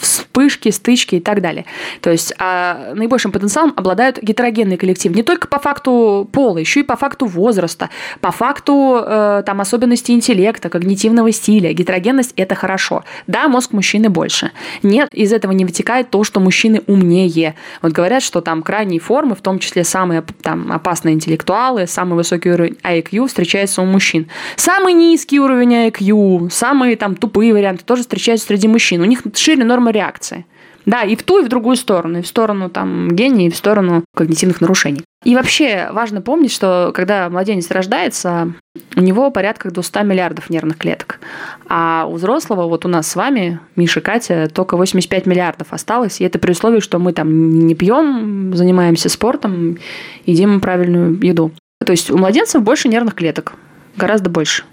вспышки, 0.00 0.70
стычки 0.70 1.16
и 1.16 1.20
так 1.20 1.40
далее. 1.40 1.64
То 2.00 2.10
есть 2.10 2.32
а 2.38 2.92
наибольшим 2.94 3.32
потенциалом 3.32 3.72
обладают 3.76 4.18
гетерогенные 4.20 4.78
коллективы. 4.78 5.14
Не 5.14 5.22
только 5.22 5.48
по 5.48 5.58
факту 5.58 6.28
пола, 6.32 6.58
еще 6.58 6.80
и 6.80 6.82
по 6.82 6.96
факту 6.96 7.26
возраста, 7.26 7.90
по 8.20 8.30
факту 8.30 9.00
э, 9.00 9.42
там, 9.46 9.60
особенностей 9.60 10.12
интеллекта, 10.12 10.68
когнитивного 10.68 11.32
стиля. 11.32 11.72
Гетерогенность– 11.72 12.32
это 12.36 12.54
хорошо. 12.54 13.04
Да, 13.26 13.48
мозг 13.48 13.72
мужчины 13.72 14.08
больше. 14.08 14.50
Нет, 14.82 15.08
из 15.12 15.32
этого 15.32 15.52
не 15.52 15.64
вытекает 15.64 16.10
то, 16.10 16.24
что 16.24 16.40
мужчины 16.40 16.82
умнее. 16.86 17.54
Вот 17.82 17.92
говорят, 17.92 18.22
что 18.22 18.40
там 18.40 18.62
крайние 18.62 19.00
формы, 19.00 19.34
в 19.34 19.40
том 19.40 19.58
числе 19.58 19.84
самые 19.84 20.24
там, 20.42 20.72
опасные 20.72 21.14
интеллектуалы, 21.14 21.86
самый 21.86 22.14
высокий 22.14 22.50
уровень 22.50 22.76
IQ 22.82 23.28
встречается 23.28 23.82
у 23.82 23.84
мужчин. 23.84 24.28
Самый 24.56 24.92
низкий 24.92 25.40
уровень 25.40 25.88
IQ, 25.88 26.50
самые 26.50 26.96
там 26.96 27.16
тупые 27.16 27.52
варианты 27.52 27.84
тоже 27.84 28.02
встречаются 28.02 28.46
среди 28.46 28.68
мужчин. 28.68 29.00
У 29.00 29.04
них 29.14 29.36
шире 29.36 29.64
норма 29.64 29.90
реакции. 29.90 30.46
Да, 30.86 31.02
и 31.02 31.16
в 31.16 31.22
ту, 31.22 31.40
и 31.40 31.44
в 31.44 31.48
другую 31.48 31.76
сторону, 31.76 32.18
и 32.18 32.22
в 32.22 32.26
сторону 32.26 32.68
там 32.68 33.10
гения, 33.10 33.46
и 33.46 33.50
в 33.50 33.56
сторону 33.56 34.04
когнитивных 34.14 34.60
нарушений. 34.60 35.02
И 35.24 35.34
вообще 35.34 35.88
важно 35.90 36.20
помнить, 36.20 36.52
что 36.52 36.92
когда 36.94 37.30
младенец 37.30 37.70
рождается, 37.70 38.52
у 38.94 39.00
него 39.00 39.30
порядка 39.30 39.70
200 39.70 40.04
миллиардов 40.04 40.50
нервных 40.50 40.76
клеток. 40.76 41.20
А 41.66 42.06
у 42.06 42.14
взрослого, 42.14 42.68
вот 42.68 42.84
у 42.84 42.88
нас 42.88 43.08
с 43.08 43.16
вами, 43.16 43.60
Миша, 43.76 44.02
Катя, 44.02 44.50
только 44.52 44.76
85 44.76 45.24
миллиардов 45.24 45.68
осталось. 45.70 46.20
И 46.20 46.24
это 46.24 46.38
при 46.38 46.50
условии, 46.52 46.80
что 46.80 46.98
мы 46.98 47.14
там 47.14 47.66
не 47.66 47.74
пьем, 47.74 48.54
занимаемся 48.54 49.08
спортом, 49.08 49.78
едим 50.26 50.60
правильную 50.60 51.18
еду. 51.22 51.52
То 51.82 51.92
есть 51.92 52.10
у 52.10 52.18
младенцев 52.18 52.62
больше 52.62 52.88
нервных 52.88 53.14
клеток, 53.14 53.54
гораздо 53.96 54.28
больше, 54.28 54.64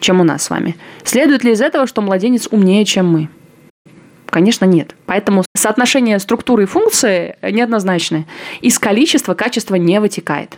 чем 0.00 0.20
у 0.20 0.24
нас 0.24 0.42
с 0.42 0.50
вами. 0.50 0.76
Следует 1.04 1.44
ли 1.44 1.52
из 1.52 1.60
этого, 1.60 1.86
что 1.86 2.02
младенец 2.02 2.48
умнее, 2.50 2.84
чем 2.84 3.08
мы? 3.08 3.28
Конечно, 4.32 4.64
нет. 4.64 4.96
Поэтому 5.04 5.44
соотношение 5.54 6.18
структуры 6.18 6.62
и 6.62 6.66
функции 6.66 7.36
неоднозначное. 7.42 8.26
Из 8.62 8.78
количества 8.78 9.34
качество 9.34 9.74
не 9.74 10.00
вытекает. 10.00 10.56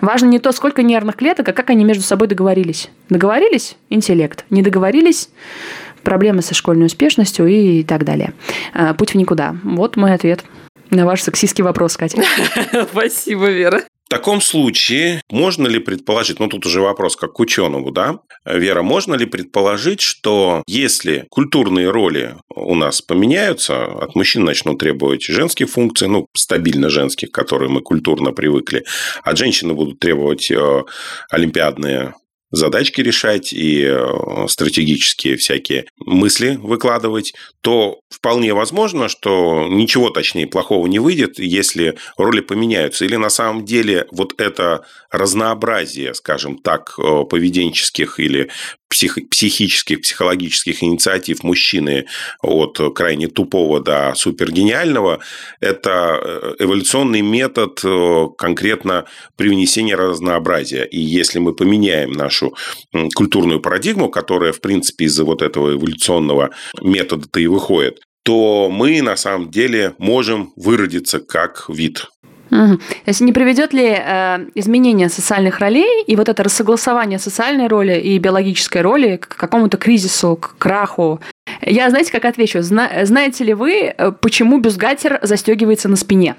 Важно 0.00 0.26
не 0.26 0.38
то, 0.38 0.52
сколько 0.52 0.84
нервных 0.84 1.16
клеток, 1.16 1.48
а 1.48 1.52
как 1.52 1.70
они 1.70 1.84
между 1.84 2.04
собой 2.04 2.28
договорились. 2.28 2.88
Договорились– 3.08 3.76
интеллект. 3.90 4.44
Не 4.50 4.62
договорились– 4.62 5.30
проблемы 6.04 6.40
со 6.40 6.54
школьной 6.54 6.86
успешностью 6.86 7.48
и 7.48 7.82
так 7.82 8.04
далее. 8.04 8.32
А, 8.72 8.94
путь 8.94 9.14
в 9.14 9.16
никуда. 9.16 9.56
Вот 9.64 9.96
мой 9.96 10.14
ответ 10.14 10.44
на 10.90 11.04
ваш 11.04 11.22
сексистский 11.22 11.64
вопрос, 11.64 11.96
Катя. 11.96 12.22
Спасибо, 12.92 13.50
Вера. 13.50 13.82
Таком 14.16 14.40
случае 14.40 15.20
можно 15.30 15.66
ли 15.66 15.78
предположить, 15.78 16.40
ну 16.40 16.48
тут 16.48 16.64
уже 16.64 16.80
вопрос 16.80 17.16
как 17.16 17.34
к 17.34 17.40
ученому, 17.40 17.90
да, 17.90 18.20
Вера, 18.46 18.80
можно 18.80 19.14
ли 19.14 19.26
предположить, 19.26 20.00
что 20.00 20.62
если 20.66 21.26
культурные 21.28 21.90
роли 21.90 22.36
у 22.48 22.74
нас 22.74 23.02
поменяются, 23.02 23.84
от 23.84 24.14
мужчин 24.14 24.44
начнут 24.44 24.78
требовать 24.78 25.22
женские 25.22 25.68
функции, 25.68 26.06
ну, 26.06 26.28
стабильно 26.34 26.88
женских, 26.88 27.30
к 27.30 27.34
которым 27.34 27.72
мы 27.72 27.82
культурно 27.82 28.32
привыкли, 28.32 28.86
от 29.22 29.36
женщины 29.36 29.74
будут 29.74 29.98
требовать 29.98 30.50
э, 30.50 30.84
олимпиадные 31.30 32.14
задачки 32.56 33.00
решать 33.00 33.52
и 33.52 33.84
э, 33.84 34.46
стратегические 34.48 35.36
всякие 35.36 35.86
мысли 35.98 36.58
выкладывать, 36.60 37.34
то 37.60 38.00
вполне 38.10 38.54
возможно, 38.54 39.08
что 39.08 39.66
ничего 39.68 40.10
точнее 40.10 40.46
плохого 40.46 40.86
не 40.86 40.98
выйдет, 40.98 41.38
если 41.38 41.96
роли 42.16 42.40
поменяются. 42.40 43.04
Или 43.04 43.16
на 43.16 43.30
самом 43.30 43.64
деле 43.64 44.06
вот 44.10 44.34
это 44.38 44.84
разнообразие, 45.10 46.14
скажем 46.14 46.58
так, 46.58 46.94
э, 46.98 47.24
поведенческих 47.28 48.18
или 48.18 48.50
псих, 48.88 49.18
психических, 49.30 50.00
психологических 50.00 50.82
инициатив 50.82 51.42
мужчины 51.42 52.06
от 52.42 52.80
крайне 52.94 53.28
тупого 53.28 53.80
до 53.80 54.14
супергениального, 54.14 55.20
это 55.60 56.20
э, 56.22 56.54
эволюционный 56.60 57.22
метод 57.22 57.80
э, 57.84 58.26
конкретно 58.38 59.04
привнесения 59.36 59.96
разнообразия. 59.96 60.84
И 60.84 61.00
если 61.00 61.38
мы 61.38 61.54
поменяем 61.54 62.12
нашу 62.12 62.54
культурную 63.14 63.60
парадигму, 63.60 64.08
которая, 64.08 64.52
в 64.52 64.60
принципе, 64.60 65.06
из-за 65.06 65.24
вот 65.24 65.42
этого 65.42 65.74
эволюционного 65.74 66.50
метода-то 66.80 67.40
и 67.40 67.46
выходит, 67.46 68.00
то 68.26 68.68
мы 68.70 69.02
на 69.02 69.16
самом 69.16 69.52
деле 69.52 69.94
можем 69.98 70.52
выродиться 70.56 71.20
как 71.20 71.66
вид. 71.68 72.06
Угу. 72.50 72.76
То 72.76 73.08
есть 73.08 73.20
не 73.20 73.32
приведет 73.32 73.72
ли 73.72 73.96
э, 73.96 74.46
изменение 74.54 75.08
социальных 75.08 75.58
ролей 75.58 76.04
и 76.04 76.16
вот 76.16 76.28
это 76.28 76.42
рассогласование 76.42 77.18
социальной 77.18 77.66
роли 77.66 77.98
и 77.98 78.18
биологической 78.18 78.82
роли 78.82 79.16
к 79.16 79.28
какому-то 79.36 79.76
кризису, 79.76 80.36
к 80.36 80.56
краху? 80.58 81.20
Я, 81.62 81.90
знаете, 81.90 82.12
как 82.12 82.24
отвечу? 82.24 82.62
Зна- 82.62 83.04
знаете 83.04 83.44
ли 83.44 83.54
вы, 83.54 83.94
э, 83.96 84.12
почему 84.12 84.58
бюстгальтер 84.60 85.18
застегивается 85.22 85.88
на 85.88 85.96
спине? 85.96 86.36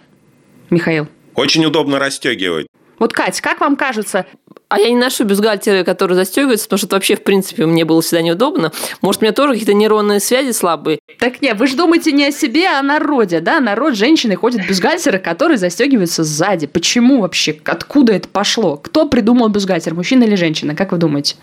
Михаил. 0.70 1.08
Очень 1.36 1.66
удобно 1.66 2.00
расстегивать. 2.00 2.68
Вот, 3.00 3.14
Кать, 3.14 3.42
как 3.42 3.62
вам 3.62 3.76
кажется, 3.76 4.26
а 4.70 4.80
я 4.80 4.90
не 4.90 4.98
ношу 4.98 5.24
бюстгальтеры, 5.24 5.84
которые 5.84 6.16
застегиваются, 6.16 6.66
потому 6.66 6.78
что 6.78 6.88
это 6.88 6.96
вообще, 6.96 7.16
в 7.16 7.24
принципе, 7.24 7.66
мне 7.66 7.86
было 7.86 8.02
всегда 8.02 8.22
неудобно. 8.22 8.72
Может, 9.02 9.22
у 9.22 9.26
меня 9.26 9.34
тоже 9.34 9.54
какие-то 9.54 9.74
нейронные 9.74 10.20
связи 10.20 10.52
слабые. 10.52 11.00
Так 11.20 11.42
нет, 11.42 11.58
вы 11.58 11.68
же 11.68 11.76
думаете 11.76 12.12
не 12.12 12.26
о 12.26 12.32
себе, 12.32 12.68
а 12.68 12.80
о 12.80 12.84
народе, 12.84 13.40
да? 13.40 13.60
Народ, 13.60 13.96
женщины 13.96 14.36
ходят 14.36 14.62
в 14.62 14.68
бюстгальтеры, 14.68 15.20
которые 15.20 15.58
застегиваются 15.58 16.24
сзади. 16.24 16.68
Почему 16.68 17.22
вообще? 17.22 17.58
Откуда 17.66 18.14
это 18.14 18.28
пошло? 18.28 18.78
Кто 18.78 19.08
придумал 19.08 19.50
бюстгальтер, 19.50 19.94
мужчина 19.94 20.26
или 20.26 20.36
женщина? 20.36 20.76
Как 20.76 20.92
вы 20.92 20.98
думаете? 20.98 21.36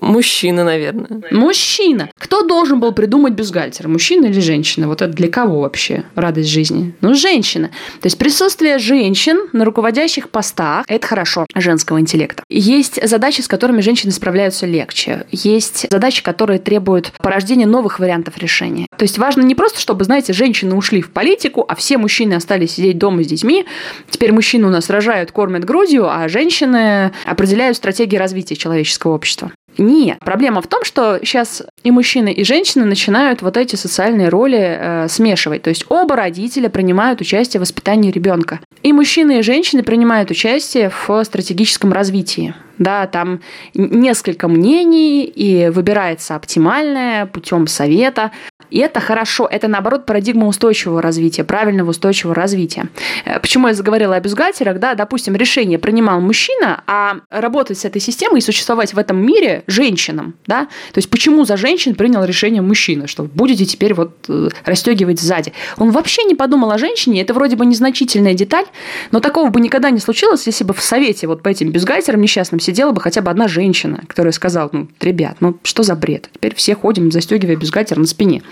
Мужчина, 0.00 0.64
наверное. 0.64 1.22
Мужчина. 1.30 2.10
Кто 2.18 2.42
должен 2.42 2.80
был 2.80 2.92
придумать 2.92 3.34
бюстгальтер? 3.34 3.86
Мужчина 3.86 4.26
или 4.26 4.40
женщина? 4.40 4.88
Вот 4.88 5.00
это 5.02 5.12
для 5.12 5.28
кого 5.28 5.60
вообще 5.60 6.04
радость 6.16 6.48
жизни? 6.48 6.94
Ну, 7.00 7.14
женщина. 7.14 7.68
То 8.00 8.06
есть 8.06 8.18
присутствие 8.18 8.78
женщин 8.78 9.48
на 9.52 9.64
руководящих 9.64 10.30
постах– 10.30 10.84
это 10.88 11.06
хорошо 11.06 11.46
женского 11.54 12.00
интеллекта. 12.00 12.42
Есть 12.72 13.06
задачи, 13.06 13.42
с 13.42 13.48
которыми 13.48 13.82
женщины 13.82 14.12
справляются 14.12 14.64
легче. 14.64 15.26
Есть 15.30 15.86
задачи, 15.90 16.22
которые 16.22 16.58
требуют 16.58 17.12
порождения 17.18 17.66
новых 17.66 17.98
вариантов 17.98 18.38
решения. 18.38 18.86
То 18.96 19.02
есть 19.02 19.18
важно 19.18 19.42
не 19.42 19.54
просто, 19.54 19.78
чтобы, 19.78 20.04
знаете, 20.04 20.32
женщины 20.32 20.74
ушли 20.74 21.02
в 21.02 21.10
политику, 21.10 21.66
а 21.68 21.74
все 21.74 21.98
мужчины 21.98 22.32
остались 22.32 22.72
сидеть 22.72 22.96
дома 22.96 23.24
с 23.24 23.26
детьми. 23.26 23.66
Теперь 24.08 24.32
мужчины 24.32 24.66
у 24.68 24.70
нас 24.70 24.88
рожают, 24.88 25.32
кормят 25.32 25.66
грудью, 25.66 26.08
а 26.08 26.26
женщины 26.28 27.12
определяют 27.26 27.76
стратегии 27.76 28.16
развития 28.16 28.56
человеческого 28.56 29.12
общества. 29.12 29.52
Нет. 29.78 30.18
Проблема 30.20 30.60
в 30.60 30.66
том, 30.66 30.84
что 30.84 31.18
сейчас 31.22 31.62
и 31.82 31.90
мужчины, 31.90 32.32
и 32.32 32.44
женщины 32.44 32.84
начинают 32.84 33.42
вот 33.42 33.56
эти 33.56 33.76
социальные 33.76 34.28
роли 34.28 34.58
э, 34.78 35.08
смешивать. 35.08 35.62
То 35.62 35.70
есть 35.70 35.86
оба 35.88 36.16
родителя 36.16 36.68
принимают 36.68 37.20
участие 37.20 37.58
в 37.58 37.62
воспитании 37.62 38.10
ребенка. 38.10 38.60
И 38.82 38.92
мужчины, 38.92 39.38
и 39.38 39.42
женщины 39.42 39.82
принимают 39.82 40.30
участие 40.30 40.90
в 40.90 41.24
стратегическом 41.24 41.92
развитии. 41.92 42.54
Да, 42.78 43.06
там 43.06 43.40
несколько 43.74 44.48
мнений, 44.48 45.24
и 45.24 45.68
выбирается 45.68 46.34
оптимальное 46.34 47.26
путем 47.26 47.66
совета. 47.66 48.32
И 48.72 48.78
это 48.78 49.00
хорошо. 49.00 49.46
Это, 49.50 49.68
наоборот, 49.68 50.06
парадигма 50.06 50.46
устойчивого 50.46 51.02
развития, 51.02 51.44
правильного 51.44 51.90
устойчивого 51.90 52.34
развития. 52.34 52.88
Э, 53.26 53.38
почему 53.38 53.68
я 53.68 53.74
заговорила 53.74 54.16
о 54.16 54.20
бюстгальтерах? 54.20 54.78
Да, 54.78 54.94
допустим, 54.94 55.36
решение 55.36 55.78
принимал 55.78 56.20
мужчина, 56.20 56.82
а 56.86 57.16
работать 57.30 57.78
с 57.78 57.84
этой 57.84 58.00
системой 58.00 58.38
и 58.38 58.40
существовать 58.40 58.94
в 58.94 58.98
этом 58.98 59.18
мире 59.24 59.62
женщинам. 59.66 60.34
Да? 60.46 60.68
То 60.92 60.98
есть 60.98 61.10
почему 61.10 61.44
за 61.44 61.58
женщин 61.58 61.94
принял 61.94 62.24
решение 62.24 62.62
мужчина, 62.62 63.06
что 63.06 63.24
будете 63.24 63.66
теперь 63.66 63.92
вот 63.92 64.12
э, 64.28 64.48
расстегивать 64.64 65.20
сзади. 65.20 65.52
Он 65.76 65.90
вообще 65.90 66.24
не 66.24 66.34
подумал 66.34 66.70
о 66.70 66.78
женщине, 66.78 67.20
это 67.20 67.34
вроде 67.34 67.56
бы 67.56 67.66
незначительная 67.66 68.32
деталь, 68.32 68.64
но 69.10 69.20
такого 69.20 69.50
бы 69.50 69.60
никогда 69.60 69.90
не 69.90 69.98
случилось, 69.98 70.46
если 70.46 70.64
бы 70.64 70.72
в 70.72 70.80
совете 70.80 71.26
вот 71.26 71.42
по 71.42 71.50
этим 71.50 71.70
бюстгальтерам 71.70 72.22
несчастным 72.22 72.58
сидела 72.58 72.92
бы 72.92 73.02
хотя 73.02 73.20
бы 73.20 73.30
одна 73.30 73.48
женщина, 73.48 74.02
которая 74.06 74.32
сказала, 74.32 74.70
ну, 74.72 74.88
ребят, 75.00 75.36
ну 75.40 75.58
что 75.62 75.82
за 75.82 75.94
бред? 75.94 76.30
Теперь 76.32 76.54
все 76.54 76.74
ходим, 76.74 77.12
застегивая 77.12 77.56
бюстгальтер 77.56 77.98
на 77.98 78.06
спине. 78.06 78.42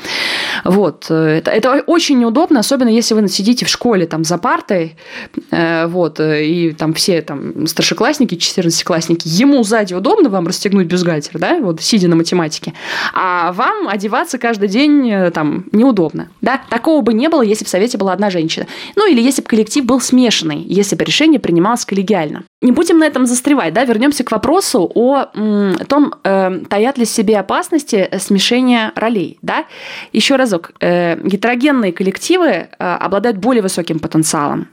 Вот. 0.64 1.06
Э, 1.10 1.38
это, 1.38 1.50
это 1.50 1.82
очень 1.86 2.18
неудобно, 2.18 2.60
особенно 2.60 2.88
если 2.88 3.14
вы 3.14 3.28
сидите 3.28 3.64
в 3.64 3.68
школе 3.68 4.06
там 4.06 4.24
за 4.24 4.38
партой, 4.38 4.96
э, 5.50 5.86
вот, 5.86 6.20
э, 6.20 6.44
и 6.44 6.72
там 6.72 6.94
все 6.94 7.22
там 7.22 7.66
старшеклассники, 7.66 8.34
14-классники, 8.34 9.22
ему 9.24 9.62
сзади 9.62 9.94
удобно 9.94 10.28
вам 10.28 10.46
расстегнуть 10.46 10.86
бюстгальтер, 10.86 11.38
да, 11.38 11.58
вот, 11.58 11.80
сидя 11.80 12.08
на 12.08 12.16
математике, 12.16 12.74
а 13.14 13.52
вам 13.52 13.88
одеваться 13.88 14.38
каждый 14.38 14.68
день 14.68 15.30
там 15.32 15.64
неудобно, 15.72 16.28
да. 16.40 16.60
Такого 16.70 17.00
бы 17.02 17.12
не 17.12 17.28
было, 17.28 17.42
если 17.42 17.64
в 17.64 17.68
Совете 17.68 17.98
была 17.98 18.12
одна 18.12 18.30
женщина. 18.30 18.66
Ну, 18.96 19.10
или 19.10 19.20
если 19.20 19.42
бы 19.42 19.48
коллектив 19.48 19.84
был 19.84 20.00
смешанный, 20.00 20.62
если 20.62 20.96
бы 20.96 21.04
решение 21.04 21.40
принималось 21.40 21.84
коллегиально. 21.84 22.44
Не 22.62 22.72
будем 22.72 22.98
на 22.98 23.04
этом 23.04 23.26
застревать, 23.26 23.72
да, 23.72 23.84
вернемся 23.84 24.22
к 24.22 24.30
вопросу 24.30 24.90
о 24.94 25.26
м, 25.34 25.78
том, 25.88 26.14
э, 26.24 26.60
таят 26.68 26.98
ли 26.98 27.06
себе 27.06 27.38
опасности 27.38 28.08
смешения 28.18 28.92
ролей, 28.94 29.38
да. 29.42 29.64
Еще 30.12 30.36
разок, 30.36 30.72
э, 30.80 31.16
гетерогенные 31.22 31.92
коллективы 31.92 32.46
э, 32.46 32.66
обладают 32.78 33.38
более 33.38 33.62
высоким 33.62 33.98
потенциалом 33.98 34.68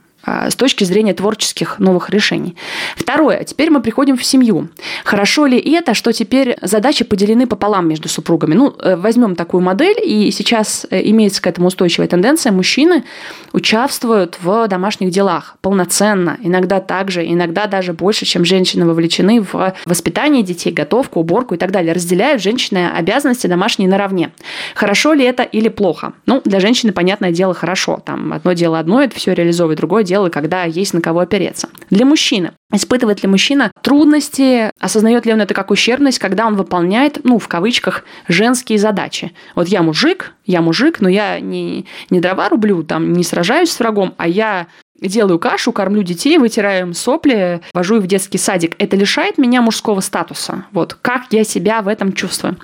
с 0.48 0.56
точки 0.56 0.84
зрения 0.84 1.14
творческих 1.14 1.78
новых 1.78 2.10
решений. 2.10 2.56
Второе. 2.96 3.44
Теперь 3.44 3.70
мы 3.70 3.80
приходим 3.80 4.16
в 4.16 4.24
семью. 4.24 4.68
Хорошо 5.04 5.46
ли 5.46 5.58
это, 5.58 5.94
что 5.94 6.12
теперь 6.12 6.56
задачи 6.62 7.04
поделены 7.04 7.46
пополам 7.46 7.88
между 7.88 8.08
супругами? 8.08 8.54
Ну, 8.54 8.74
э, 8.78 8.96
возьмем 8.96 9.34
такую 9.34 9.62
модель, 9.62 9.96
и 10.02 10.30
сейчас 10.30 10.86
э, 10.90 11.00
имеется 11.10 11.42
к 11.42 11.46
этому 11.46 11.68
устойчивая 11.68 12.08
тенденция. 12.08 12.52
Мужчины 12.52 13.04
участвуют 13.52 14.38
в 14.42 14.68
домашних 14.68 15.10
делах 15.10 15.56
полноценно, 15.60 16.36
иногда 16.42 16.80
также, 16.80 17.24
иногда 17.26 17.66
даже 17.66 17.92
больше, 17.92 18.26
чем 18.26 18.44
женщины 18.44 18.86
вовлечены 18.86 19.40
в 19.40 19.74
воспитание 19.84 20.42
детей, 20.42 20.72
готовку, 20.72 21.20
уборку 21.20 21.54
и 21.54 21.58
так 21.58 21.70
далее. 21.70 21.92
Разделяют 21.92 22.42
женщины 22.42 22.88
обязанности 22.88 23.46
домашние 23.46 23.88
наравне. 23.88 24.30
Хорошо 24.74 25.12
ли 25.12 25.24
это 25.24 25.42
или 25.42 25.68
плохо? 25.68 26.12
Ну, 26.26 26.40
для 26.44 26.60
женщины, 26.60 26.92
понятное 26.92 27.30
дело, 27.32 27.54
хорошо. 27.54 28.00
Там 28.04 28.32
одно 28.32 28.52
дело 28.52 28.78
одно, 28.78 29.02
это 29.02 29.14
все 29.16 29.32
реализовывает, 29.32 29.78
другое 29.78 30.04
дело, 30.04 30.17
когда 30.26 30.64
есть 30.64 30.94
на 30.94 31.00
кого 31.00 31.20
опереться. 31.20 31.68
Для 31.90 32.04
мужчины. 32.04 32.52
Испытывает 32.72 33.22
ли 33.22 33.28
мужчина 33.28 33.72
трудности, 33.82 34.70
осознает 34.78 35.24
ли 35.24 35.32
он 35.32 35.40
это 35.40 35.54
как 35.54 35.70
ущербность, 35.70 36.18
когда 36.18 36.46
он 36.46 36.56
выполняет, 36.56 37.20
ну, 37.24 37.38
в 37.38 37.48
кавычках, 37.48 38.04
женские 38.26 38.78
задачи. 38.78 39.32
Вот 39.54 39.68
я 39.68 39.82
мужик, 39.82 40.34
я 40.44 40.60
мужик, 40.60 41.00
но 41.00 41.08
я 41.08 41.40
не, 41.40 41.86
не 42.10 42.20
дрова 42.20 42.48
рублю, 42.48 42.82
там, 42.82 43.12
не 43.12 43.24
сражаюсь 43.24 43.70
с 43.70 43.78
врагом, 43.78 44.14
а 44.18 44.28
я 44.28 44.66
делаю 45.00 45.38
кашу, 45.38 45.72
кормлю 45.72 46.02
детей, 46.02 46.38
вытираю 46.38 46.88
им 46.88 46.94
сопли, 46.94 47.60
вожу 47.74 47.96
их 47.96 48.02
в 48.02 48.06
детский 48.06 48.38
садик. 48.38 48.74
Это 48.78 48.96
лишает 48.96 49.38
меня 49.38 49.62
мужского 49.62 50.00
статуса. 50.00 50.64
Вот 50.72 50.94
как 50.94 51.24
я 51.30 51.44
себя 51.44 51.82
в 51.82 51.88
этом 51.88 52.12
чувствую. 52.12 52.56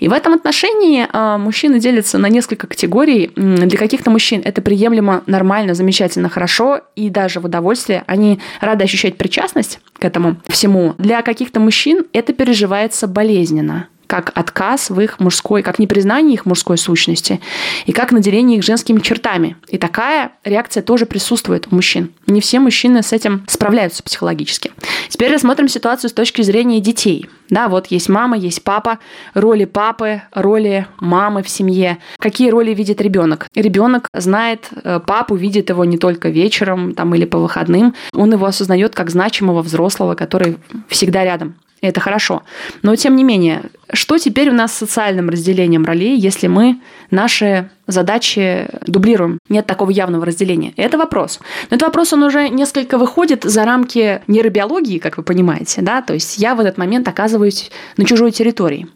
И 0.00 0.08
в 0.08 0.12
этом 0.12 0.34
отношении 0.34 1.06
э, 1.10 1.38
мужчины 1.38 1.80
делятся 1.80 2.18
на 2.18 2.28
несколько 2.28 2.66
категорий. 2.66 3.32
Для 3.36 3.78
каких-то 3.78 4.10
мужчин 4.10 4.42
это 4.44 4.62
приемлемо, 4.62 5.22
нормально, 5.26 5.74
замечательно, 5.74 6.28
хорошо 6.28 6.80
и 6.96 7.10
даже 7.10 7.40
в 7.40 7.46
удовольствие. 7.46 8.04
Они 8.06 8.40
рады 8.60 8.84
ощущать 8.84 9.16
причастность 9.16 9.80
к 9.98 10.04
этому 10.04 10.36
всему. 10.48 10.94
Для 10.98 11.22
каких-то 11.22 11.60
мужчин 11.60 12.06
это 12.12 12.32
переживается 12.32 13.06
болезненно 13.06 13.88
как 14.08 14.32
отказ 14.34 14.90
в 14.90 14.98
их 15.00 15.20
мужской, 15.20 15.62
как 15.62 15.78
непризнание 15.78 16.34
их 16.34 16.46
мужской 16.46 16.78
сущности 16.78 17.40
и 17.86 17.92
как 17.92 18.10
наделение 18.10 18.58
их 18.58 18.64
женскими 18.64 18.98
чертами. 19.00 19.56
И 19.68 19.78
такая 19.78 20.32
реакция 20.44 20.82
тоже 20.82 21.06
присутствует 21.06 21.68
у 21.70 21.74
мужчин. 21.74 22.10
Не 22.26 22.40
все 22.40 22.58
мужчины 22.58 23.02
с 23.02 23.12
этим 23.12 23.44
справляются 23.46 24.02
психологически. 24.02 24.72
Теперь 25.10 25.32
рассмотрим 25.32 25.68
ситуацию 25.68 26.10
с 26.10 26.14
точки 26.14 26.42
зрения 26.42 26.80
детей. 26.80 27.28
Да, 27.50 27.68
вот 27.68 27.86
есть 27.88 28.08
мама, 28.08 28.36
есть 28.36 28.62
папа, 28.62 28.98
роли 29.34 29.66
папы, 29.66 30.22
роли 30.32 30.86
мамы 31.00 31.42
в 31.42 31.48
семье. 31.48 31.98
Какие 32.18 32.50
роли 32.50 32.72
видит 32.74 33.00
ребенок? 33.00 33.46
Ребенок 33.54 34.08
знает 34.14 34.68
э, 34.72 35.00
папу, 35.06 35.34
видит 35.34 35.68
его 35.68 35.84
не 35.84 35.98
только 35.98 36.30
вечером 36.30 36.94
там, 36.94 37.14
или 37.14 37.24
по 37.24 37.38
выходным. 37.38 37.94
Он 38.14 38.32
его 38.32 38.46
осознает 38.46 38.94
как 38.94 39.10
значимого 39.10 39.62
взрослого, 39.62 40.14
который 40.14 40.58
всегда 40.88 41.24
рядом. 41.24 41.56
И 41.80 41.86
это 41.86 42.00
хорошо. 42.00 42.42
Но 42.82 42.96
тем 42.96 43.14
не 43.16 43.24
менее, 43.24 43.62
что 43.92 44.18
теперь 44.18 44.50
у 44.50 44.52
нас 44.52 44.72
с 44.72 44.78
социальным 44.78 45.30
разделением 45.30 45.84
ролей, 45.84 46.18
если 46.18 46.48
мы 46.48 46.80
наши 47.10 47.70
задачи 47.86 48.68
дублируем? 48.86 49.38
Нет 49.48 49.66
такого 49.66 49.90
явного 49.90 50.26
разделения. 50.26 50.72
Это 50.76 50.98
вопрос. 50.98 51.40
Но 51.70 51.76
этот 51.76 51.88
вопрос, 51.88 52.12
он 52.12 52.24
уже 52.24 52.48
несколько 52.48 52.98
выходит 52.98 53.44
за 53.44 53.64
рамки 53.64 54.22
нейробиологии, 54.26 54.98
как 54.98 55.16
вы 55.16 55.22
понимаете. 55.22 55.82
Да? 55.82 56.02
То 56.02 56.14
есть 56.14 56.38
я 56.38 56.54
в 56.54 56.60
этот 56.60 56.78
момент 56.78 57.06
оказываюсь 57.06 57.70
на 57.96 58.04
чужой 58.04 58.32
территории. 58.32 58.88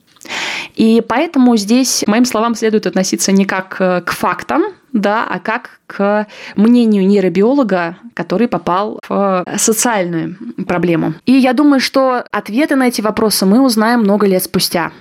И 0.75 1.03
поэтому 1.07 1.57
здесь 1.57 2.05
моим 2.07 2.25
словам 2.25 2.55
следует 2.55 2.87
относиться 2.87 3.33
не 3.33 3.45
как 3.45 3.77
к 3.77 4.11
фактам, 4.13 4.65
да, 4.93 5.27
а 5.29 5.39
как 5.39 5.81
к 5.87 6.27
мнению 6.57 7.07
нейробиолога, 7.07 7.97
который 8.15 8.49
попал 8.49 9.01
в 9.09 9.45
социальную 9.57 10.37
проблему. 10.67 11.15
И 11.27 11.33
я 11.33 11.53
думаю, 11.53 11.81
что 11.81 12.25
ответы 12.31 12.77
на 12.77 12.89
эти 12.89 13.01
вопросы 13.01 13.47
мы 13.47 13.61
узнаем 13.63 14.01
много 14.01 14.27
лет 14.27 14.43
спустя. 14.43 14.93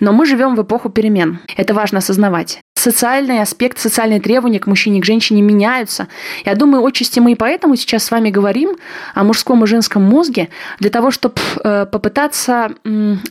Но 0.00 0.12
мы 0.12 0.26
живем 0.26 0.54
в 0.54 0.62
эпоху 0.62 0.90
перемен. 0.90 1.38
Это 1.56 1.74
важно 1.74 1.98
осознавать 1.98 2.60
социальный 2.84 3.40
аспект, 3.40 3.78
социальные 3.78 4.20
требования 4.20 4.60
к 4.60 4.66
мужчине, 4.66 5.00
к 5.00 5.06
женщине 5.06 5.40
меняются. 5.40 6.08
Я 6.44 6.54
думаю, 6.54 6.84
отчасти 6.84 7.18
мы 7.18 7.32
и 7.32 7.34
поэтому 7.34 7.76
сейчас 7.76 8.04
с 8.04 8.10
вами 8.10 8.28
говорим 8.28 8.76
о 9.14 9.24
мужском 9.24 9.64
и 9.64 9.66
женском 9.66 10.02
мозге, 10.02 10.50
для 10.80 10.90
того, 10.90 11.10
чтобы 11.10 11.36
э, 11.64 11.86
попытаться 11.90 12.72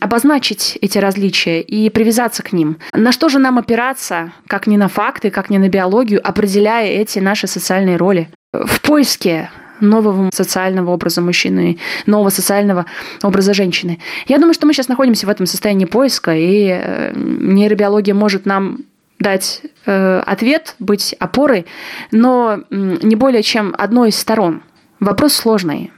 обозначить 0.00 0.76
эти 0.80 0.98
различия 0.98 1.60
и 1.60 1.88
привязаться 1.88 2.42
к 2.42 2.52
ним. 2.52 2.78
На 2.92 3.12
что 3.12 3.28
же 3.28 3.38
нам 3.38 3.56
опираться, 3.58 4.32
как 4.48 4.66
не 4.66 4.76
на 4.76 4.88
факты, 4.88 5.30
как 5.30 5.50
не 5.50 5.58
на 5.58 5.68
биологию, 5.68 6.20
определяя 6.26 6.88
эти 6.88 7.20
наши 7.20 7.46
социальные 7.46 7.96
роли? 7.96 8.28
В 8.52 8.80
поиске 8.80 9.50
нового 9.80 10.30
социального 10.32 10.90
образа 10.90 11.20
мужчины, 11.20 11.78
нового 12.06 12.30
социального 12.30 12.86
образа 13.22 13.54
женщины. 13.54 13.98
Я 14.26 14.38
думаю, 14.38 14.54
что 14.54 14.66
мы 14.66 14.72
сейчас 14.72 14.88
находимся 14.88 15.26
в 15.26 15.30
этом 15.30 15.46
состоянии 15.46 15.84
поиска, 15.86 16.34
и 16.34 16.68
э, 16.68 17.12
нейробиология 17.14 18.14
может 18.14 18.46
нам 18.46 18.78
дать 19.18 19.62
э, 19.86 20.22
ответ, 20.26 20.76
быть 20.78 21.14
опорой, 21.18 21.66
но 22.10 22.60
не 22.70 23.16
более 23.16 23.42
чем 23.42 23.74
одной 23.78 24.10
из 24.10 24.18
сторон. 24.18 24.62
Вопрос 25.00 25.34
сложный. 25.34 25.92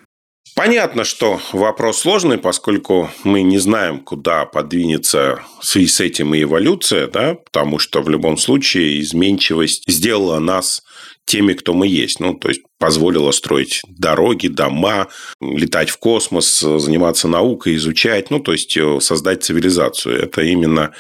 Понятно, 0.57 1.05
что 1.05 1.39
вопрос 1.53 1.99
сложный, 1.99 2.39
поскольку 2.39 3.11
мы 3.25 3.43
не 3.43 3.59
знаем, 3.59 4.01
куда 4.01 4.47
подвинется 4.47 5.43
в 5.61 5.67
связи 5.67 5.87
с 5.87 6.01
этим 6.01 6.35
и 6.35 6.45
эволюция, 6.45 7.09
да, 7.09 7.35
потому 7.35 7.79
что 7.79 8.01
в 8.01 8.09
любом 8.09 8.39
случае 8.39 9.03
изменчивость 9.03 9.83
сделала 9.87 10.39
нас 10.39 10.83
теми, 11.27 11.53
кто 11.53 11.75
мы 11.75 11.89
есть. 11.89 12.21
Ну, 12.21 12.33
то 12.33 12.49
есть, 12.49 12.63
позволила 12.79 13.33
строить 13.33 13.83
дороги, 13.87 14.49
дома, 14.49 15.09
летать 15.43 15.91
в 15.91 15.99
космос, 15.99 16.61
заниматься 16.61 17.29
наукой, 17.29 17.77
изучать, 17.77 18.31
ну, 18.31 18.41
то 18.41 18.53
есть, 18.53 18.75
э, 18.79 18.99
создать 19.01 19.45
цивилизацию. 19.45 20.23
Это 20.23 20.41
именно 20.41 20.95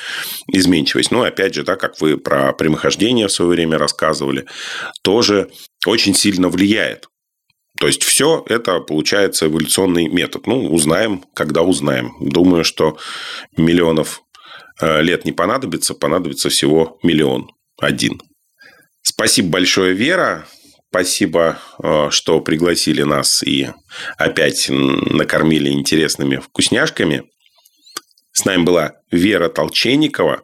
изменчивость. 0.52 1.10
Ну, 1.10 1.22
опять 1.22 1.54
же, 1.54 1.62
да, 1.62 1.76
как 1.76 1.98
вы 2.02 2.18
про 2.18 2.52
прямохождение 2.52 3.28
в 3.28 3.32
свое 3.32 3.52
время 3.52 3.78
рассказывали, 3.78 4.44
тоже 5.02 5.48
очень 5.86 6.14
сильно 6.14 6.50
влияет. 6.50 7.08
То 7.78 7.86
есть, 7.86 8.02
все 8.02 8.44
это 8.48 8.80
получается 8.80 9.46
эволюционный 9.46 10.08
метод. 10.08 10.46
Ну, 10.46 10.72
узнаем, 10.72 11.24
когда 11.34 11.62
узнаем. 11.62 12.14
Думаю, 12.20 12.64
что 12.64 12.98
миллионов 13.56 14.22
э, 14.80 15.02
лет 15.02 15.24
не 15.24 15.32
понадобится, 15.32 15.94
понадобится 15.94 16.48
всего 16.48 16.98
миллион. 17.02 17.50
Один. 17.80 18.20
Спасибо 19.02 19.50
большое, 19.50 19.94
Вера. 19.94 20.46
Спасибо, 20.90 21.58
э, 21.82 22.08
что 22.10 22.40
пригласили 22.40 23.02
нас 23.02 23.42
и 23.42 23.68
опять 24.16 24.68
накормили 24.70 25.70
интересными 25.70 26.36
вкусняшками. 26.36 27.24
С 28.32 28.44
нами 28.44 28.62
была 28.62 28.94
Вера 29.10 29.48
Толченникова. 29.48 30.42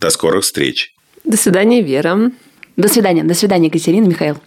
До 0.00 0.10
скорых 0.10 0.44
встреч. 0.44 0.92
До 1.24 1.36
свидания, 1.36 1.82
Вера. 1.82 2.30
До 2.76 2.88
свидания. 2.88 3.24
До 3.24 3.34
свидания, 3.34 3.66
Екатерина, 3.66 4.06
Михаил. 4.06 4.38